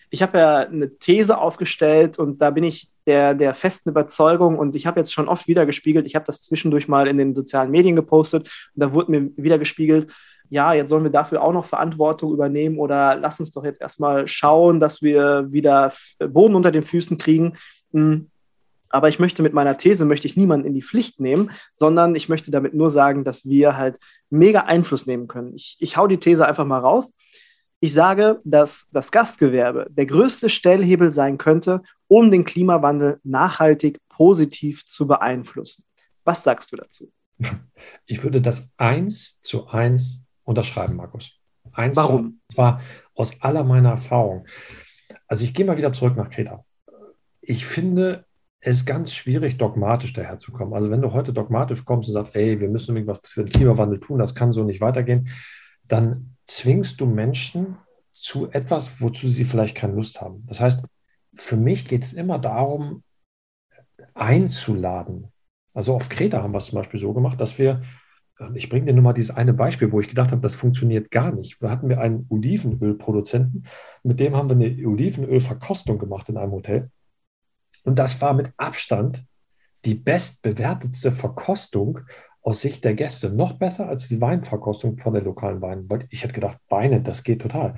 [0.10, 4.76] Ich habe ja eine These aufgestellt und da bin ich der, der festen Überzeugung und
[4.76, 7.72] ich habe jetzt schon oft wieder gespiegelt, ich habe das zwischendurch mal in den sozialen
[7.72, 10.12] Medien gepostet und da wurde mir wieder gespiegelt,
[10.50, 14.28] ja, jetzt sollen wir dafür auch noch Verantwortung übernehmen oder lass uns doch jetzt erstmal
[14.28, 17.58] schauen, dass wir wieder Boden unter den Füßen kriegen.
[17.94, 18.30] Hm,
[18.90, 22.30] aber ich möchte mit meiner These, möchte ich niemanden in die Pflicht nehmen, sondern ich
[22.30, 23.98] möchte damit nur sagen, dass wir halt
[24.30, 25.54] mega Einfluss nehmen können.
[25.56, 27.12] Ich, ich hau die These einfach mal raus.
[27.80, 34.86] Ich sage, dass das Gastgewerbe der größte Stellhebel sein könnte, um den Klimawandel nachhaltig positiv
[34.86, 35.84] zu beeinflussen.
[36.24, 37.12] Was sagst du dazu?
[38.08, 41.38] Ich würde das eins zu eins unterschreiben, Markus.
[41.74, 42.40] Eins Warum?
[42.50, 42.82] Zu, zwar
[43.14, 44.48] aus aller meiner Erfahrung.
[45.28, 46.64] Also ich gehe mal wieder zurück nach Kreta.
[47.42, 48.26] Ich finde
[48.60, 50.74] es ganz schwierig, dogmatisch daherzukommen.
[50.74, 54.00] Also wenn du heute dogmatisch kommst und sagst, ey, wir müssen irgendwas für den Klimawandel
[54.00, 55.30] tun, das kann so nicht weitergehen,
[55.84, 57.78] dann zwingst du Menschen
[58.12, 60.44] zu etwas, wozu sie vielleicht keine Lust haben.
[60.48, 60.86] Das heißt,
[61.36, 63.04] für mich geht es immer darum,
[64.14, 65.32] einzuladen.
[65.74, 67.82] Also auf Kreta haben wir es zum Beispiel so gemacht, dass wir,
[68.40, 71.12] ähm, ich bringe dir nur mal dieses eine Beispiel, wo ich gedacht habe, das funktioniert
[71.12, 71.62] gar nicht.
[71.62, 73.68] Da hatten wir einen Olivenölproduzenten,
[74.04, 76.90] mit dem haben wir eine Olivenölverkostung gemacht in einem Hotel.
[77.84, 79.26] Und das war mit Abstand
[79.84, 82.00] die bestbewertetste Verkostung
[82.46, 85.90] aus Sicht der Gäste noch besser als die Weinverkostung von der lokalen Wein.
[85.90, 87.76] Weil ich hätte gedacht, Weine, das geht total.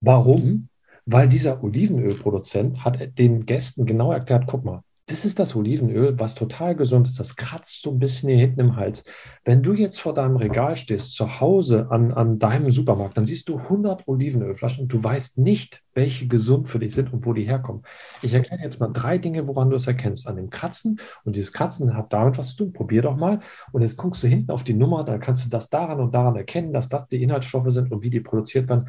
[0.00, 0.68] Warum?
[1.04, 6.34] Weil dieser Olivenölproduzent hat den Gästen genau erklärt, guck mal, das ist das Olivenöl, was
[6.34, 7.20] total gesund ist.
[7.20, 9.04] Das kratzt so ein bisschen hier hinten im Hals.
[9.44, 13.50] Wenn du jetzt vor deinem Regal stehst, zu Hause an, an deinem Supermarkt, dann siehst
[13.50, 17.44] du 100 Olivenölflaschen und du weißt nicht, welche gesund für dich sind und wo die
[17.44, 17.82] herkommen.
[18.22, 20.26] Ich erkläre jetzt mal drei Dinge, woran du es erkennst.
[20.26, 22.72] An dem Kratzen und dieses Kratzen hat damit was zu tun.
[22.72, 23.40] Probier doch mal.
[23.72, 26.36] Und jetzt guckst du hinten auf die Nummer, dann kannst du das daran und daran
[26.36, 28.88] erkennen, dass das die Inhaltsstoffe sind und wie die produziert werden.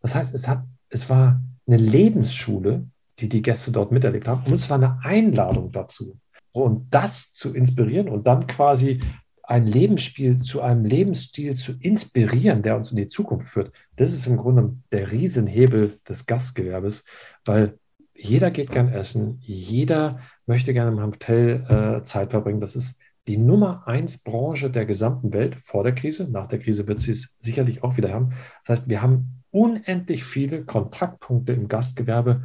[0.00, 2.88] Das heißt, es, hat, es war eine Lebensschule
[3.22, 4.42] die die Gäste dort miterlebt haben.
[4.44, 6.18] Und es war eine Einladung dazu.
[6.50, 9.00] Und das zu inspirieren und dann quasi
[9.44, 14.26] ein Lebensspiel zu einem Lebensstil zu inspirieren, der uns in die Zukunft führt, das ist
[14.26, 17.04] im Grunde der Riesenhebel des Gastgewerbes,
[17.44, 17.78] weil
[18.14, 22.60] jeder geht gern essen, jeder möchte gerne im Hotel äh, Zeit verbringen.
[22.60, 26.28] Das ist die Nummer eins Branche der gesamten Welt vor der Krise.
[26.30, 28.30] Nach der Krise wird sie es sicherlich auch wieder haben.
[28.60, 32.42] Das heißt, wir haben unendlich viele Kontaktpunkte im Gastgewerbe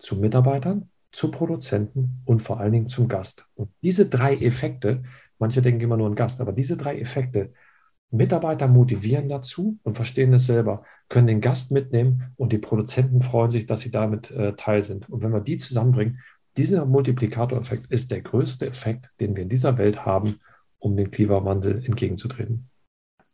[0.00, 3.46] zu Mitarbeitern, zu Produzenten und vor allen Dingen zum Gast.
[3.54, 5.02] Und diese drei Effekte,
[5.38, 7.52] manche denken immer nur an Gast, aber diese drei Effekte,
[8.12, 13.52] Mitarbeiter motivieren dazu und verstehen es selber, können den Gast mitnehmen und die Produzenten freuen
[13.52, 15.08] sich, dass sie damit äh, Teil sind.
[15.08, 16.18] Und wenn wir die zusammenbringen,
[16.56, 20.40] dieser Multiplikatoreffekt ist der größte Effekt, den wir in dieser Welt haben,
[20.78, 22.69] um dem Klimawandel entgegenzutreten.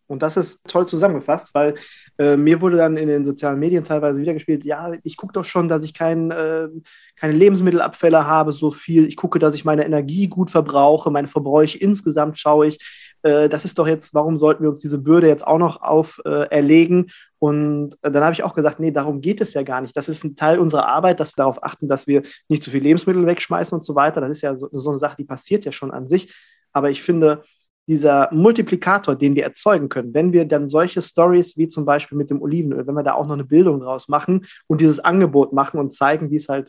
[0.09, 1.75] Und das ist toll zusammengefasst, weil
[2.19, 5.69] äh, mir wurde dann in den sozialen Medien teilweise wiedergespielt, ja, ich gucke doch schon,
[5.69, 6.69] dass ich kein, äh,
[7.16, 9.07] keine Lebensmittelabfälle habe, so viel.
[9.07, 12.79] Ich gucke, dass ich meine Energie gut verbrauche, meine Verbräuche insgesamt schaue ich.
[13.23, 17.11] Äh, das ist doch jetzt, warum sollten wir uns diese Bürde jetzt auch noch auferlegen?
[17.38, 19.97] Und dann habe ich auch gesagt, nee, darum geht es ja gar nicht.
[19.97, 22.83] Das ist ein Teil unserer Arbeit, dass wir darauf achten, dass wir nicht zu viel
[22.83, 24.21] Lebensmittel wegschmeißen und so weiter.
[24.21, 26.33] Das ist ja so, so eine Sache, die passiert ja schon an sich.
[26.73, 27.42] Aber ich finde,
[27.87, 32.31] dieser Multiplikator, den wir erzeugen können, wenn wir dann solche Stories wie zum Beispiel mit
[32.31, 35.79] dem Olivenöl, wenn wir da auch noch eine Bildung draus machen und dieses Angebot machen
[35.79, 36.68] und zeigen, wie es halt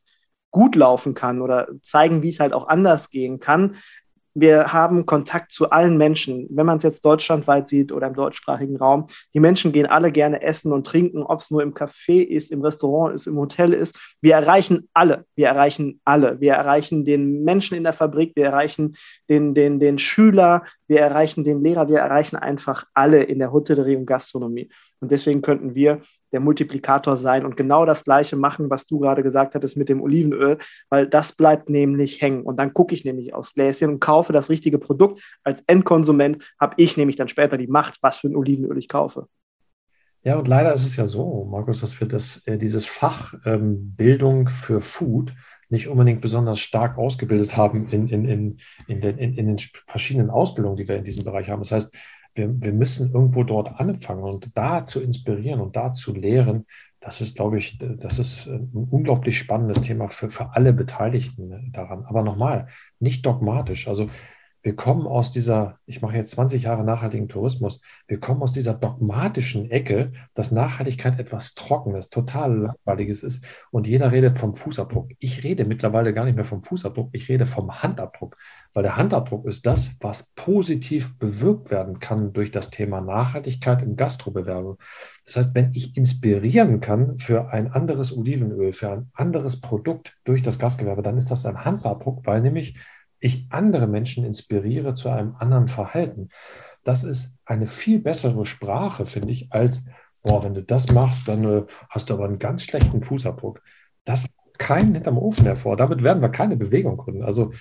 [0.51, 3.75] gut laufen kann oder zeigen, wie es halt auch anders gehen kann,
[4.39, 6.45] wir haben Kontakt zu allen Menschen.
[6.51, 10.43] Wenn man es jetzt deutschlandweit sieht oder im deutschsprachigen Raum, die Menschen gehen alle gerne
[10.43, 13.97] essen und trinken, ob es nur im Café ist, im Restaurant ist, im Hotel ist.
[14.21, 15.25] Wir erreichen alle.
[15.35, 16.39] Wir erreichen alle.
[16.39, 18.95] Wir erreichen den Menschen in der Fabrik, wir erreichen
[19.27, 23.95] den, den, den Schüler, wir erreichen den Lehrer, wir erreichen einfach alle in der Hotellerie
[23.95, 24.69] und Gastronomie.
[24.99, 29.23] Und deswegen könnten wir der Multiplikator sein und genau das Gleiche machen, was du gerade
[29.23, 30.57] gesagt hattest mit dem Olivenöl,
[30.89, 32.43] weil das bleibt nämlich hängen.
[32.43, 35.21] Und dann gucke ich nämlich aufs Gläschen und kaufe das richtige Produkt.
[35.43, 39.27] Als Endkonsument habe ich nämlich dann später die Macht, was für ein Olivenöl ich kaufe.
[40.23, 43.95] Ja, und leider ist es ja so, Markus, dass wir das, äh, dieses Fach ähm,
[43.95, 45.33] Bildung für Food
[45.69, 50.29] nicht unbedingt besonders stark ausgebildet haben in, in, in, in, den, in, in den verschiedenen
[50.29, 51.61] Ausbildungen, die wir in diesem Bereich haben.
[51.61, 51.95] Das heißt,
[52.37, 56.65] wir, wir müssen irgendwo dort anfangen und da zu inspirieren und da zu lehren,
[56.99, 62.05] das ist, glaube ich, das ist ein unglaublich spannendes Thema für, für alle Beteiligten daran.
[62.05, 62.67] Aber nochmal,
[62.99, 63.87] nicht dogmatisch.
[63.87, 64.09] Also
[64.61, 68.73] wir kommen aus dieser, ich mache jetzt 20 Jahre nachhaltigen Tourismus, wir kommen aus dieser
[68.73, 75.11] dogmatischen Ecke, dass Nachhaltigkeit etwas Trockenes, total Langweiliges ist und jeder redet vom Fußabdruck.
[75.19, 78.37] Ich rede mittlerweile gar nicht mehr vom Fußabdruck, ich rede vom Handabdruck,
[78.73, 83.95] weil der Handabdruck ist das, was positiv bewirkt werden kann durch das Thema Nachhaltigkeit im
[83.95, 84.77] Gastrobewerbe.
[85.25, 90.41] Das heißt, wenn ich inspirieren kann für ein anderes Olivenöl, für ein anderes Produkt durch
[90.41, 92.77] das Gastgewerbe, dann ist das ein Handabdruck, weil nämlich
[93.19, 96.29] ich andere Menschen inspiriere zu einem anderen Verhalten.
[96.83, 99.85] Das ist eine viel bessere Sprache, finde ich, als,
[100.21, 103.61] boah, wenn du das machst, dann äh, hast du aber einen ganz schlechten Fußabdruck.
[104.03, 104.27] Das
[104.57, 105.77] keinen hinterm Ofen hervor.
[105.77, 107.23] Damit werden wir keine Bewegung gründen.
[107.23, 107.51] Also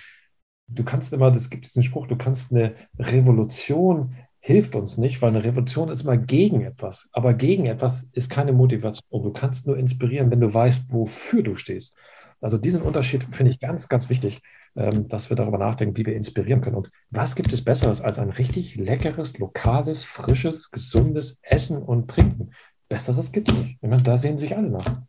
[0.67, 4.15] du kannst immer, es gibt diesen Spruch, du kannst eine Revolution
[4.47, 7.09] hilft uns nicht, weil eine Revolution ist immer gegen etwas.
[7.11, 9.23] Aber gegen etwas ist keine Motivation.
[9.23, 11.97] Du kannst nur inspirieren, wenn du weißt, wofür du stehst.
[12.41, 14.41] Also diesen Unterschied finde ich ganz, ganz wichtig.
[14.77, 16.75] Ähm, dass wir darüber nachdenken, wie wir inspirieren können.
[16.75, 22.51] Und was gibt es Besseres als ein richtig leckeres, lokales, frisches, gesundes Essen und Trinken?
[22.87, 23.77] Besseres gibt es nicht.
[23.81, 25.01] Ich meine, da sehen sich alle nach.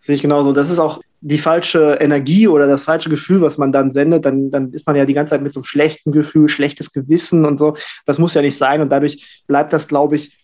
[0.00, 0.52] Sehe ich genauso.
[0.52, 4.24] Das ist auch die falsche Energie oder das falsche Gefühl, was man dann sendet.
[4.24, 7.44] Dann, dann ist man ja die ganze Zeit mit so einem schlechten Gefühl, schlechtes Gewissen
[7.44, 7.76] und so.
[8.06, 8.80] Das muss ja nicht sein.
[8.80, 10.41] Und dadurch bleibt das, glaube ich,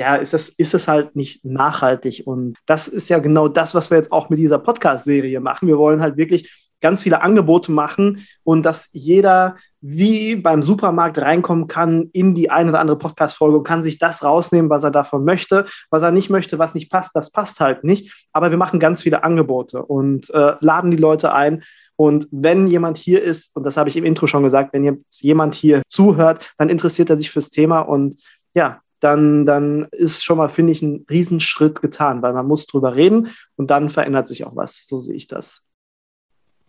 [0.00, 2.22] ja, ist es, ist es halt nicht nachhaltig.
[2.24, 5.68] Und das ist ja genau das, was wir jetzt auch mit dieser Podcast-Serie machen.
[5.68, 11.66] Wir wollen halt wirklich ganz viele Angebote machen und dass jeder wie beim Supermarkt reinkommen
[11.66, 15.22] kann in die eine oder andere Podcast-Folge und kann sich das rausnehmen, was er davon
[15.22, 15.66] möchte.
[15.90, 18.26] Was er nicht möchte, was nicht passt, das passt halt nicht.
[18.32, 21.62] Aber wir machen ganz viele Angebote und äh, laden die Leute ein.
[21.96, 25.20] Und wenn jemand hier ist, und das habe ich im Intro schon gesagt, wenn jetzt
[25.20, 28.16] jemand hier zuhört, dann interessiert er sich fürs Thema und
[28.54, 32.94] ja, dann, dann ist schon mal, finde ich, ein Riesenschritt getan, weil man muss drüber
[32.94, 34.86] reden und dann verändert sich auch was.
[34.86, 35.66] So sehe ich das.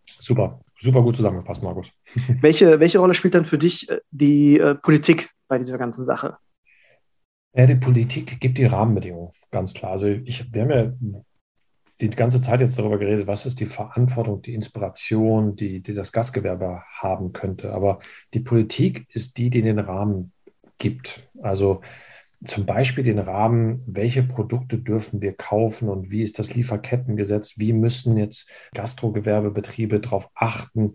[0.08, 1.92] Super, super gut zusammengefasst, Markus.
[2.42, 6.38] Welche, welche Rolle spielt dann für dich äh, die äh, Politik bei dieser ganzen Sache?
[7.54, 9.92] Ja, die Politik gibt die Rahmenbedingungen, ganz klar.
[9.92, 10.94] Also ich, wir haben ja
[12.00, 16.12] die ganze Zeit jetzt darüber geredet, was ist die Verantwortung, die Inspiration, die, die das
[16.12, 17.74] Gastgewerbe haben könnte.
[17.74, 18.00] Aber
[18.34, 20.32] die Politik ist die, die den Rahmen
[20.78, 21.30] gibt.
[21.42, 21.82] Also
[22.46, 27.72] zum Beispiel den Rahmen, welche Produkte dürfen wir kaufen und wie ist das Lieferkettengesetz, wie
[27.72, 30.94] müssen jetzt Gastrogewerbebetriebe darauf achten.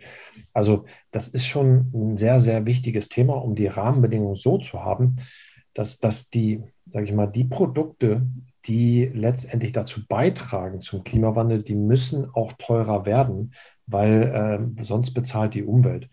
[0.53, 5.17] Also das ist schon ein sehr, sehr wichtiges Thema, um die Rahmenbedingungen so zu haben,
[5.73, 8.27] dass, dass die, sage ich mal, die Produkte,
[8.65, 13.53] die letztendlich dazu beitragen zum Klimawandel, die müssen auch teurer werden,
[13.87, 16.09] weil äh, sonst bezahlt die Umwelt.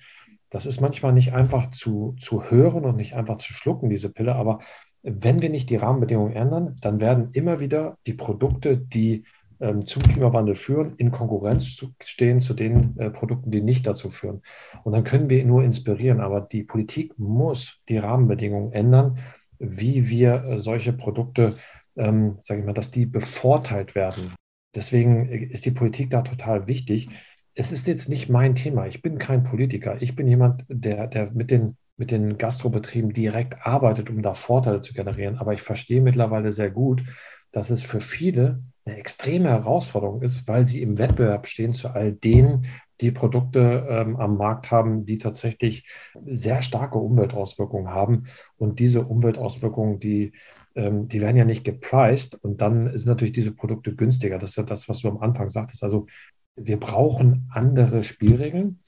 [0.52, 4.36] Das ist manchmal nicht einfach zu, zu hören und nicht einfach zu schlucken, diese Pille,
[4.36, 4.60] aber
[5.04, 9.26] wenn wir nicht die Rahmenbedingungen ändern, dann werden immer wieder die Produkte, die
[9.60, 14.10] ähm, zum Klimawandel führen, in Konkurrenz zu stehen zu den äh, Produkten, die nicht dazu
[14.10, 14.42] führen.
[14.84, 19.18] Und dann können wir nur inspirieren, aber die Politik muss die Rahmenbedingungen ändern,
[19.60, 21.56] wie wir äh, solche Produkte,
[21.98, 24.34] ähm, sage ich mal, dass die bevorteilt werden.
[24.76, 27.10] Deswegen ist die Politik da total wichtig.
[27.54, 28.88] Es ist jetzt nicht mein Thema.
[28.88, 30.02] Ich bin kein Politiker.
[30.02, 34.82] Ich bin jemand, der, der mit den mit den Gastrobetrieben direkt arbeitet, um da Vorteile
[34.82, 35.38] zu generieren.
[35.38, 37.04] Aber ich verstehe mittlerweile sehr gut,
[37.52, 42.12] dass es für viele eine extreme Herausforderung ist, weil sie im Wettbewerb stehen zu all
[42.12, 42.66] denen,
[43.00, 45.88] die Produkte ähm, am Markt haben, die tatsächlich
[46.26, 48.24] sehr starke Umweltauswirkungen haben.
[48.58, 50.34] Und diese Umweltauswirkungen, die,
[50.76, 54.38] ähm, die werden ja nicht gepriced und dann sind natürlich diese Produkte günstiger.
[54.38, 55.84] Das ist ja das, was du am Anfang sagtest.
[55.84, 56.08] Also
[56.56, 58.80] wir brauchen andere Spielregeln.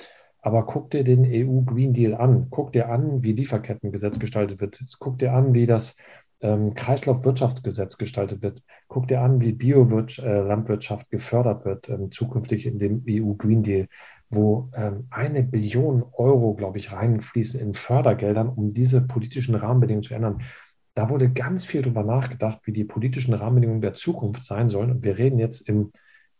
[0.46, 2.50] Aber guck dir den EU Green Deal an.
[2.52, 4.80] Guck dir an, wie Lieferkettengesetz gestaltet wird.
[5.00, 5.98] Guck dir an, wie das
[6.40, 8.62] ähm, Kreislaufwirtschaftsgesetz gestaltet wird.
[8.88, 13.88] Guck dir an, wie Biolandwirtschaft äh, gefördert wird, ähm, zukünftig in dem EU Green Deal,
[14.30, 20.14] wo ähm, eine Billion Euro, glaube ich, reinfließen in Fördergeldern, um diese politischen Rahmenbedingungen zu
[20.14, 20.44] ändern.
[20.94, 24.92] Da wurde ganz viel darüber nachgedacht, wie die politischen Rahmenbedingungen der Zukunft sein sollen.
[24.92, 25.90] Und wir reden jetzt im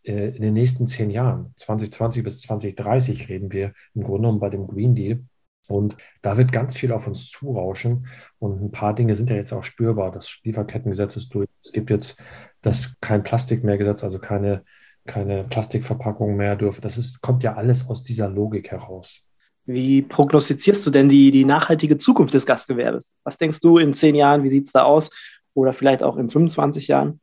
[0.06, 4.66] in den nächsten zehn Jahren, 2020 bis 2030 reden wir im Grunde genommen bei dem
[4.66, 5.24] Green Deal.
[5.68, 8.06] Und da wird ganz viel auf uns zurauschen.
[8.38, 10.12] Und ein paar Dinge sind ja jetzt auch spürbar.
[10.12, 11.48] Das Lieferkettengesetz ist durch.
[11.64, 12.16] Es gibt jetzt
[12.62, 14.62] das kein Plastik mehr Gesetz, also keine,
[15.06, 16.82] keine Plastikverpackung mehr dürfen.
[16.82, 19.22] Das ist, kommt ja alles aus dieser Logik heraus.
[19.64, 23.12] Wie prognostizierst du denn die, die nachhaltige Zukunft des Gastgewerbes?
[23.24, 24.44] Was denkst du in zehn Jahren?
[24.44, 25.10] Wie sieht es da aus?
[25.54, 27.20] Oder vielleicht auch in 25 Jahren?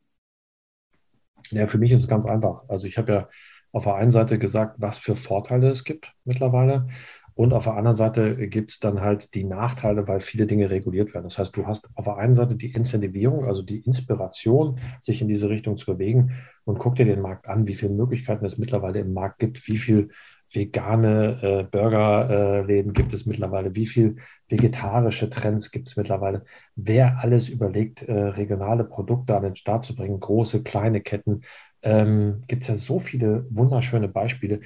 [1.53, 2.63] Ja, für mich ist es ganz einfach.
[2.67, 3.29] Also ich habe ja
[3.71, 6.87] auf der einen Seite gesagt, was für Vorteile es gibt mittlerweile.
[7.35, 11.13] Und auf der anderen Seite gibt es dann halt die Nachteile, weil viele Dinge reguliert
[11.15, 11.23] werden.
[11.23, 15.27] Das heißt, du hast auf der einen Seite die Incentivierung, also die Inspiration, sich in
[15.27, 18.99] diese Richtung zu bewegen und guck dir den Markt an, wie viele Möglichkeiten es mittlerweile
[18.99, 20.09] im Markt gibt, wie viel
[20.53, 24.17] vegane äh, Burgerläden äh, gibt es mittlerweile, wie viel
[24.49, 26.43] vegetarische Trends gibt es mittlerweile,
[26.75, 31.41] wer alles überlegt, äh, regionale Produkte an den Start zu bringen, große, kleine Ketten,
[31.81, 34.61] ähm, gibt es ja so viele wunderschöne Beispiele.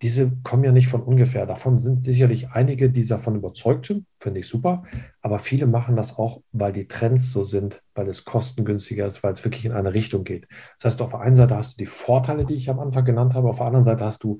[0.00, 1.46] Diese kommen ja nicht von ungefähr.
[1.46, 4.82] Davon sind sicherlich einige, die davon überzeugt sind, finde ich super.
[5.20, 9.32] Aber viele machen das auch, weil die Trends so sind, weil es kostengünstiger ist, weil
[9.32, 10.48] es wirklich in eine Richtung geht.
[10.76, 13.34] Das heißt, auf der einen Seite hast du die Vorteile, die ich am Anfang genannt
[13.34, 14.38] habe, auf der anderen Seite hast du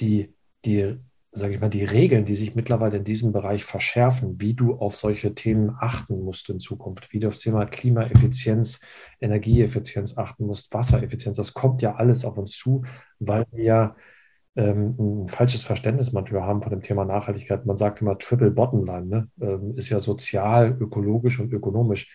[0.00, 0.96] die, die,
[1.32, 4.96] sage ich mal, die Regeln, die sich mittlerweile in diesem Bereich verschärfen, wie du auf
[4.96, 8.80] solche Themen achten musst in Zukunft, wie du auf das Thema Klimaeffizienz,
[9.20, 12.84] Energieeffizienz achten musst, Wassereffizienz, das kommt ja alles auf uns zu,
[13.18, 13.96] weil wir
[14.56, 17.66] ähm, ein falsches Verständnis manchmal haben von dem Thema Nachhaltigkeit.
[17.66, 19.28] Man sagt immer Triple Bottomline, ne?
[19.40, 22.10] ähm, ist ja sozial, ökologisch und ökonomisch.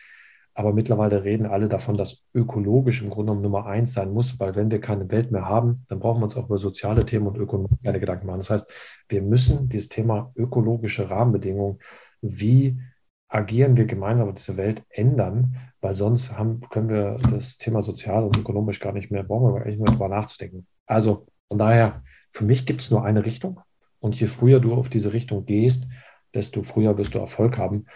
[0.57, 4.55] Aber mittlerweile reden alle davon, dass ökologisch im Grunde genommen Nummer eins sein muss, weil
[4.55, 7.37] wenn wir keine Welt mehr haben, dann brauchen wir uns auch über soziale Themen und
[7.37, 8.39] Ökonomie keine Gedanken machen.
[8.39, 8.71] Das heißt,
[9.09, 11.79] wir müssen dieses Thema ökologische Rahmenbedingungen,
[12.21, 12.79] wie
[13.27, 18.37] agieren wir gemeinsam diese Welt ändern, weil sonst haben, können wir das Thema sozial und
[18.37, 20.67] ökonomisch gar nicht mehr, brauchen wir eigentlich nur darüber nachzudenken.
[20.85, 23.59] Also von daher, für mich gibt es nur eine Richtung.
[23.99, 25.85] Und je früher du auf diese Richtung gehst,
[26.33, 27.87] desto früher wirst du Erfolg haben.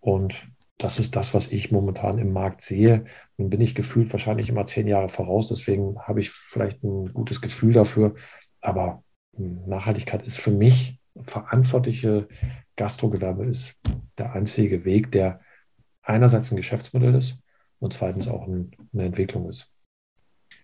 [0.00, 3.04] Und das ist das, was ich momentan im Markt sehe.
[3.38, 7.40] Nun bin ich gefühlt wahrscheinlich immer zehn Jahre voraus, deswegen habe ich vielleicht ein gutes
[7.40, 8.14] Gefühl dafür.
[8.60, 9.02] Aber
[9.36, 12.28] Nachhaltigkeit ist für mich verantwortliche
[12.76, 13.74] Gastrogewerbe ist
[14.18, 15.40] der einzige Weg, der
[16.02, 17.36] einerseits ein Geschäftsmodell ist
[17.78, 19.70] und zweitens auch ein, eine Entwicklung ist.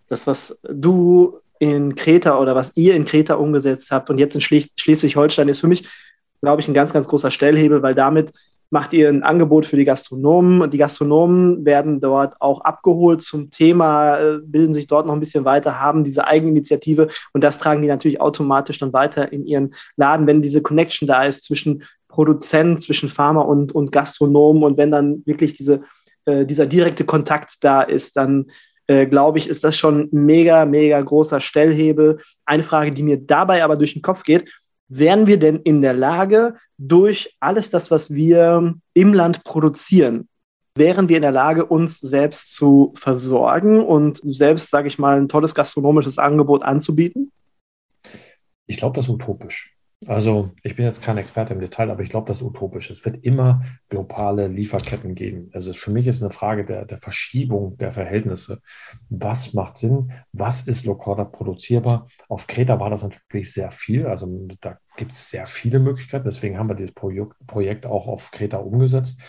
[0.09, 4.41] Das, was du in Kreta oder was ihr in Kreta umgesetzt habt und jetzt in
[4.41, 5.89] Schleswig-Holstein, ist für mich,
[6.43, 8.33] glaube ich, ein ganz, ganz großer Stellhebel, weil damit
[8.73, 14.19] macht ihr ein Angebot für die Gastronomen die Gastronomen werden dort auch abgeholt zum Thema,
[14.19, 17.89] äh, bilden sich dort noch ein bisschen weiter, haben diese Eigeninitiative und das tragen die
[17.89, 23.11] natürlich automatisch dann weiter in ihren Laden, wenn diese Connection da ist zwischen Produzent, zwischen
[23.11, 25.83] Farmer und, und Gastronomen und wenn dann wirklich diese,
[26.25, 28.47] äh, dieser direkte Kontakt da ist, dann
[28.87, 32.21] äh, glaube ich, ist das schon mega, mega großer Stellhebel.
[32.47, 34.51] Eine Frage, die mir dabei aber durch den Kopf geht,
[34.95, 40.29] wären wir denn in der Lage, durch alles das, was wir im Land produzieren,
[40.75, 45.29] wären wir in der Lage, uns selbst zu versorgen und selbst, sage ich mal, ein
[45.29, 47.33] tolles gastronomisches Angebot anzubieten?
[48.67, 49.75] Ich glaube, das ist utopisch.
[50.07, 52.91] Also ich bin jetzt kein Experte im Detail, aber ich glaube, das ist utopisch.
[52.91, 55.51] Es wird immer globale Lieferketten geben.
[55.53, 58.61] Also für mich ist eine Frage der, der Verschiebung der Verhältnisse.
[59.09, 60.13] Was macht Sinn?
[60.33, 62.09] Was ist lokaler produzierbar?
[62.29, 64.07] Auf Kreta war das natürlich sehr viel.
[64.07, 66.25] Also da gibt es sehr viele Möglichkeiten.
[66.25, 69.21] Deswegen haben wir dieses Projekt auch auf Kreta umgesetzt.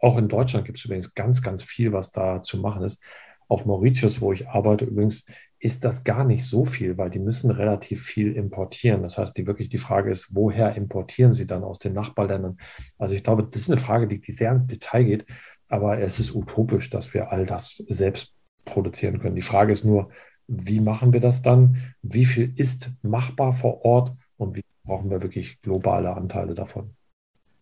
[0.00, 3.02] Auch in Deutschland gibt es übrigens ganz, ganz viel, was da zu machen ist.
[3.48, 5.24] Auf Mauritius, wo ich arbeite, übrigens
[5.66, 9.02] ist das gar nicht so viel, weil die müssen relativ viel importieren.
[9.02, 12.56] Das heißt, die wirklich die Frage ist, woher importieren sie dann aus den Nachbarländern?
[12.98, 15.26] Also ich glaube, das ist eine Frage, die, die sehr ins Detail geht,
[15.68, 18.32] aber es ist utopisch, dass wir all das selbst
[18.64, 19.34] produzieren können.
[19.34, 20.10] Die Frage ist nur,
[20.46, 21.76] wie machen wir das dann?
[22.00, 26.94] Wie viel ist machbar vor Ort und wie brauchen wir wirklich globale Anteile davon?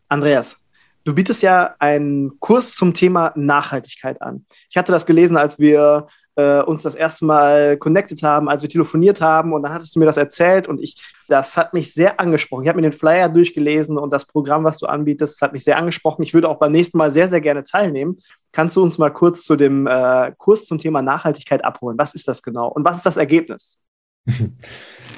[0.09, 0.59] Andreas,
[1.05, 4.45] du bietest ja einen Kurs zum Thema Nachhaltigkeit an.
[4.69, 6.07] Ich hatte das gelesen, als wir
[6.37, 10.01] äh, uns das erste Mal connected haben, als wir telefoniert haben und dann hattest du
[10.01, 10.97] mir das erzählt und ich,
[11.29, 12.65] das hat mich sehr angesprochen.
[12.65, 15.77] Ich habe mir den Flyer durchgelesen und das Programm, was du anbietest, hat mich sehr
[15.77, 16.23] angesprochen.
[16.23, 18.17] Ich würde auch beim nächsten Mal sehr, sehr gerne teilnehmen.
[18.53, 21.99] Kannst du uns mal kurz zu dem äh, Kurs zum Thema Nachhaltigkeit abholen?
[21.99, 23.79] Was ist das genau und was ist das Ergebnis?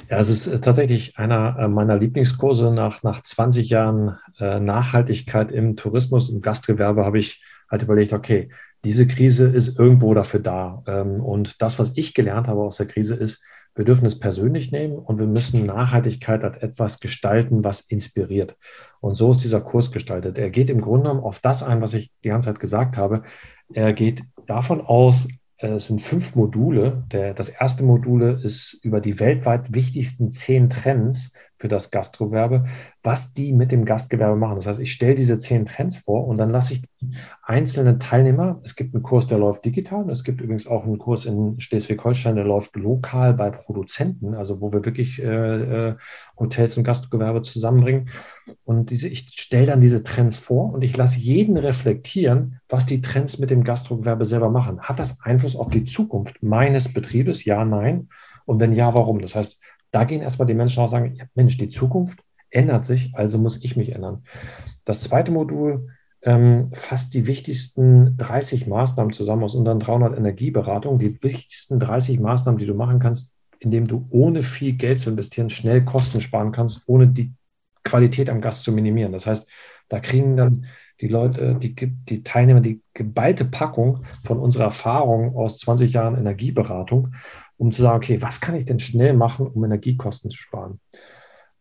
[0.09, 2.73] Ja, es ist tatsächlich einer äh, meiner Lieblingskurse.
[2.73, 8.49] Nach, nach 20 Jahren äh, Nachhaltigkeit im Tourismus und Gastgewerbe habe ich halt überlegt, okay,
[8.87, 10.81] diese Krise ist irgendwo dafür da.
[10.87, 13.43] Ähm, und das, was ich gelernt habe aus der Krise, ist,
[13.75, 18.55] wir dürfen es persönlich nehmen und wir müssen Nachhaltigkeit als etwas gestalten, was inspiriert.
[19.01, 20.37] Und so ist dieser Kurs gestaltet.
[20.37, 23.23] Er geht im Grunde genommen auf das ein, was ich die ganze Zeit gesagt habe.
[23.73, 25.27] Er geht davon aus,
[25.57, 27.03] äh, es sind fünf Module.
[27.11, 32.65] Der, das erste Modul ist über die weltweit wichtigsten zehn Trends für das Gastrowerbe,
[33.03, 34.55] was die mit dem Gastgewerbe machen.
[34.55, 36.83] Das heißt, ich stelle diese zehn Trends vor und dann lasse ich
[37.43, 40.97] einzelne Teilnehmer, es gibt einen Kurs, der läuft digital und es gibt übrigens auch einen
[40.97, 45.95] Kurs in Schleswig-Holstein, der läuft lokal bei Produzenten, also wo wir wirklich äh, äh
[46.39, 48.09] Hotels und Gastgewerbe zusammenbringen.
[48.63, 53.01] Und diese, ich stelle dann diese Trends vor und ich lasse jeden reflektieren, was die
[53.01, 54.81] Trends mit dem Gastrogewerbe selber machen.
[54.81, 57.45] Hat das Einfluss auf die Zukunft meines Betriebes?
[57.45, 58.09] Ja, nein.
[58.45, 59.19] Und wenn ja, warum?
[59.19, 59.59] Das heißt,
[59.91, 62.19] da gehen erstmal die Menschen auch sagen, ja, Mensch, die Zukunft
[62.49, 64.23] ändert sich, also muss ich mich ändern.
[64.85, 65.89] Das zweite Modul
[66.21, 72.59] ähm, fasst die wichtigsten 30 Maßnahmen zusammen aus unseren 300 Energieberatungen, die wichtigsten 30 Maßnahmen,
[72.59, 76.83] die du machen kannst, indem du ohne viel Geld zu investieren schnell Kosten sparen kannst,
[76.85, 77.33] ohne die
[77.83, 79.11] Qualität am Gast zu minimieren.
[79.11, 79.47] Das heißt,
[79.87, 80.65] da kriegen dann
[80.99, 87.13] die Leute, die, die Teilnehmer die geballte Packung von unserer Erfahrung aus 20 Jahren Energieberatung
[87.57, 90.79] um zu sagen, okay, was kann ich denn schnell machen, um Energiekosten zu sparen?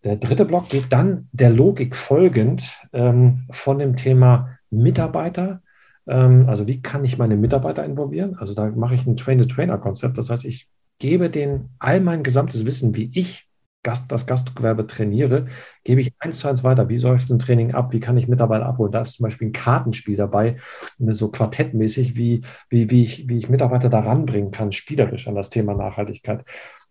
[0.04, 5.62] Der dritte Block geht dann der Logik folgend ähm, von dem Thema Mitarbeiter.
[6.06, 8.36] Ähm, also wie kann ich meine Mitarbeiter involvieren?
[8.36, 10.16] Also da mache ich ein Train-the-Trainer-Konzept.
[10.16, 10.68] Das heißt, ich
[10.98, 13.45] gebe denen all mein gesamtes Wissen, wie ich
[13.86, 15.46] Gast, das Gastgewerbe trainiere,
[15.84, 16.88] gebe ich eins zu eins weiter.
[16.88, 17.92] Wie läuft ein Training ab?
[17.92, 18.90] Wie kann ich Mitarbeiter abholen?
[18.90, 20.56] Da ist zum Beispiel ein Kartenspiel dabei,
[20.98, 25.50] so quartettmäßig, wie, wie, wie, ich, wie ich Mitarbeiter da ranbringen kann, spielerisch an das
[25.50, 26.44] Thema Nachhaltigkeit.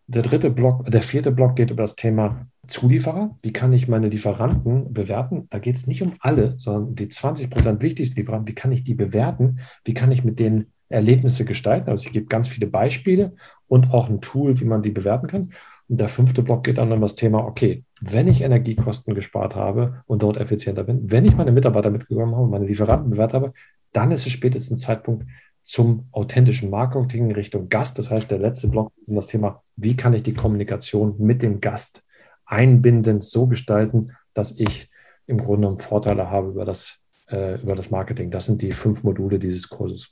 [0.08, 3.36] Der dritte Block, der vierte Block geht über das Thema Zulieferer.
[3.42, 5.48] Wie kann ich meine Lieferanten bewerten?
[5.50, 8.48] Da geht es nicht um alle, sondern um die 20 Prozent wichtigsten Lieferanten.
[8.48, 9.60] Wie kann ich die bewerten?
[9.84, 11.90] Wie kann ich mit denen Erlebnisse gestalten?
[11.90, 13.36] Also ich gebe ganz viele Beispiele
[13.68, 15.50] und auch ein Tool, wie man die bewerten kann.
[15.88, 20.04] Und der fünfte Block geht dann um das Thema, okay, wenn ich Energiekosten gespart habe
[20.08, 23.54] und dort effizienter bin, wenn ich meine Mitarbeiter mitgenommen habe, meine Lieferanten bewertet habe,
[23.92, 25.26] dann ist es spätestens Zeitpunkt
[25.64, 27.98] zum authentischen Marketing Richtung Gast.
[28.00, 31.62] Das heißt, der letzte Block um das Thema, wie kann ich die Kommunikation mit dem
[31.62, 32.04] Gast
[32.46, 34.90] einbindend so gestalten, dass ich
[35.28, 36.98] im Grunde genommen Vorteile habe über das,
[37.30, 38.30] äh, über das Marketing.
[38.32, 40.12] Das sind die fünf Module dieses Kurses.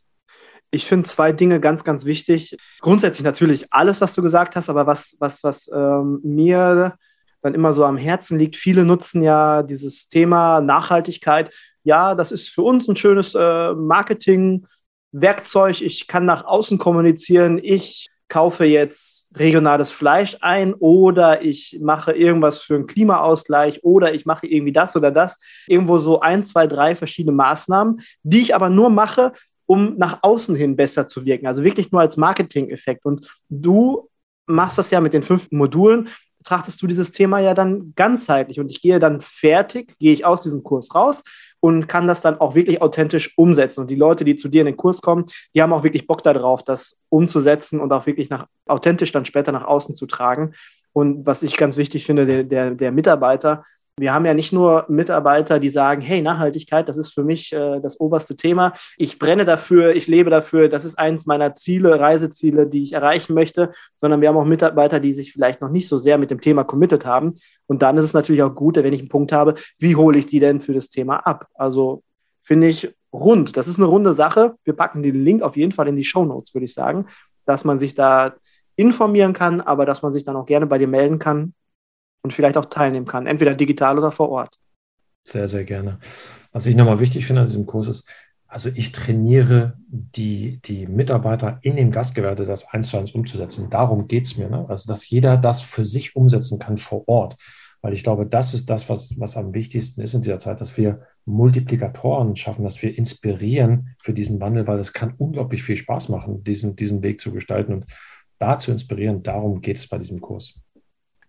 [0.74, 2.58] Ich finde zwei Dinge ganz, ganz wichtig.
[2.82, 6.96] Grundsätzlich natürlich alles, was du gesagt hast, aber was, was, was ähm, mir
[7.44, 11.54] dann immer so am Herzen liegt, viele nutzen ja dieses Thema Nachhaltigkeit.
[11.84, 15.82] Ja, das ist für uns ein schönes äh, Marketing-Werkzeug.
[15.82, 17.60] Ich kann nach außen kommunizieren.
[17.62, 24.26] Ich kaufe jetzt regionales Fleisch ein oder ich mache irgendwas für einen Klimaausgleich oder ich
[24.26, 25.38] mache irgendwie das oder das.
[25.68, 29.34] Irgendwo so ein, zwei, drei verschiedene Maßnahmen, die ich aber nur mache,
[29.74, 31.48] um nach außen hin besser zu wirken.
[31.48, 33.06] Also wirklich nur als Marketing-Effekt.
[33.06, 34.08] Und du
[34.46, 38.60] machst das ja mit den fünf Modulen, betrachtest du dieses Thema ja dann ganzheitlich.
[38.60, 41.24] Und ich gehe dann fertig, gehe ich aus diesem Kurs raus
[41.60, 43.82] und kann das dann auch wirklich authentisch umsetzen.
[43.82, 46.22] Und die Leute, die zu dir in den Kurs kommen, die haben auch wirklich Bock
[46.22, 50.54] darauf, das umzusetzen und auch wirklich nach, authentisch dann später nach außen zu tragen.
[50.92, 53.64] Und was ich ganz wichtig finde, der, der, der Mitarbeiter,
[54.00, 57.80] Wir haben ja nicht nur Mitarbeiter, die sagen, hey, Nachhaltigkeit, das ist für mich äh,
[57.80, 58.74] das oberste Thema.
[58.98, 63.36] Ich brenne dafür, ich lebe dafür, das ist eins meiner Ziele, Reiseziele, die ich erreichen
[63.36, 66.42] möchte, sondern wir haben auch Mitarbeiter, die sich vielleicht noch nicht so sehr mit dem
[66.42, 67.36] Thema committed haben.
[67.68, 70.26] Und dann ist es natürlich auch gut, wenn ich einen Punkt habe, wie hole ich
[70.26, 71.48] die denn für das Thema ab?
[71.54, 72.02] Also
[72.42, 73.58] finde ich rund.
[73.58, 74.56] Das ist eine runde Sache.
[74.64, 77.06] Wir packen den Link auf jeden Fall in die Show Notes, würde ich sagen,
[77.46, 78.34] dass man sich da
[78.76, 81.54] informieren kann, aber dass man sich dann auch gerne bei dir melden kann
[82.24, 84.58] und vielleicht auch teilnehmen kann, entweder digital oder vor Ort.
[85.24, 86.00] Sehr, sehr gerne.
[86.52, 88.08] Was ich nochmal wichtig finde an diesem Kurs ist,
[88.48, 93.70] also ich trainiere die, die Mitarbeiter in dem Gastgewerbe, das eins zu eins umzusetzen.
[93.70, 94.48] Darum geht es mir.
[94.48, 94.66] Ne?
[94.70, 97.36] Also, dass jeder das für sich umsetzen kann vor Ort.
[97.82, 100.78] Weil ich glaube, das ist das, was, was am wichtigsten ist in dieser Zeit, dass
[100.78, 106.10] wir Multiplikatoren schaffen, dass wir inspirieren für diesen Wandel, weil es kann unglaublich viel Spaß
[106.10, 107.74] machen, diesen, diesen Weg zu gestalten.
[107.74, 107.86] Und
[108.38, 110.60] da zu inspirieren, darum geht es bei diesem Kurs.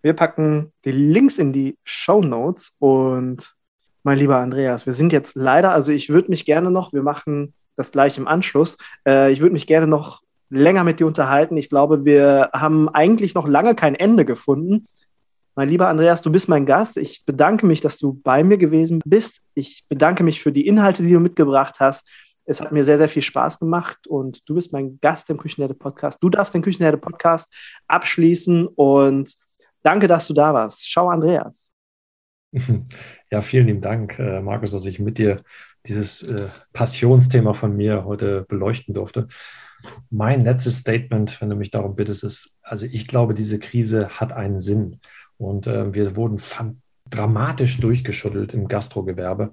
[0.05, 3.55] Wir packen die Links in die Show Notes und
[4.03, 7.55] mein lieber Andreas, wir sind jetzt leider, also ich würde mich gerne noch, wir machen
[7.75, 8.77] das gleich im Anschluss,
[9.07, 11.57] äh, ich würde mich gerne noch länger mit dir unterhalten.
[11.57, 14.85] Ich glaube, wir haben eigentlich noch lange kein Ende gefunden.
[15.55, 16.97] Mein lieber Andreas, du bist mein Gast.
[16.97, 19.41] Ich bedanke mich, dass du bei mir gewesen bist.
[19.55, 22.07] Ich bedanke mich für die Inhalte, die du mitgebracht hast.
[22.45, 25.73] Es hat mir sehr, sehr viel Spaß gemacht und du bist mein Gast im Küchenherde
[25.73, 26.21] Podcast.
[26.21, 27.51] Du darfst den Küchenherde Podcast
[27.87, 29.35] abschließen und
[29.85, 30.89] Danke, dass du da warst.
[30.89, 31.71] Schau, Andreas.
[33.31, 35.41] Ja, vielen lieben Dank, äh, Markus, dass ich mit dir
[35.87, 39.27] dieses äh, Passionsthema von mir heute beleuchten durfte.
[40.09, 44.31] Mein letztes Statement, wenn du mich darum bittest, ist, also ich glaube, diese Krise hat
[44.31, 45.01] einen Sinn
[45.37, 46.39] und äh, wir wurden
[47.09, 49.51] dramatisch durchgeschüttelt im Gastrogewerbe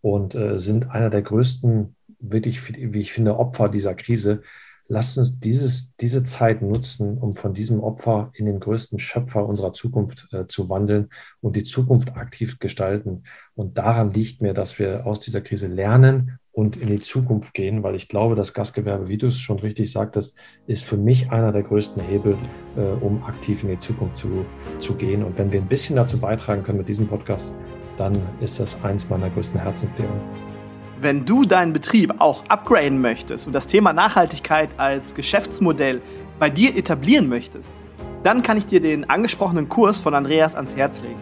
[0.00, 4.42] und sind einer der größten, wirklich, wie ich finde, Opfer dieser Krise.
[4.86, 9.72] Lasst uns dieses, diese Zeit nutzen, um von diesem Opfer in den größten Schöpfer unserer
[9.72, 11.08] Zukunft äh, zu wandeln
[11.40, 13.22] und die Zukunft aktiv gestalten.
[13.54, 17.82] Und daran liegt mir, dass wir aus dieser Krise lernen und in die Zukunft gehen,
[17.82, 20.34] weil ich glaube, das Gastgewerbe, wie du es schon richtig sagtest,
[20.66, 22.36] ist für mich einer der größten Hebel,
[22.76, 24.44] äh, um aktiv in die Zukunft zu,
[24.80, 25.24] zu gehen.
[25.24, 27.52] Und wenn wir ein bisschen dazu beitragen können mit diesem Podcast,
[27.96, 30.53] dann ist das eins meiner größten Herzensthemen.
[31.00, 36.00] Wenn du deinen Betrieb auch upgraden möchtest und das Thema Nachhaltigkeit als Geschäftsmodell
[36.38, 37.72] bei dir etablieren möchtest,
[38.22, 41.20] dann kann ich dir den angesprochenen Kurs von Andreas ans Herz legen.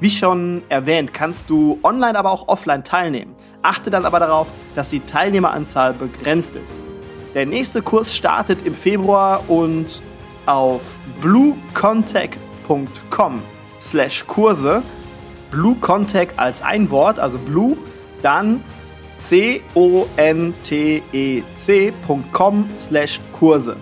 [0.00, 3.34] Wie schon erwähnt, kannst du online, aber auch offline teilnehmen.
[3.62, 4.46] Achte dann aber darauf,
[4.76, 6.84] dass die Teilnehmeranzahl begrenzt ist.
[7.34, 10.00] Der nächste Kurs startet im Februar und
[10.46, 13.42] auf bluecontact.com
[13.80, 14.82] slash Kurse,
[15.50, 17.76] Blue Contact als ein Wort, also Blue,
[18.22, 18.62] dann
[19.18, 20.70] contec.com
[22.78, 23.76] slash Kurse.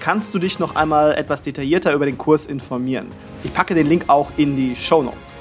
[0.00, 3.08] Kannst du dich noch einmal etwas detaillierter über den Kurs informieren?
[3.44, 5.34] Ich packe den Link auch in die Show Notes.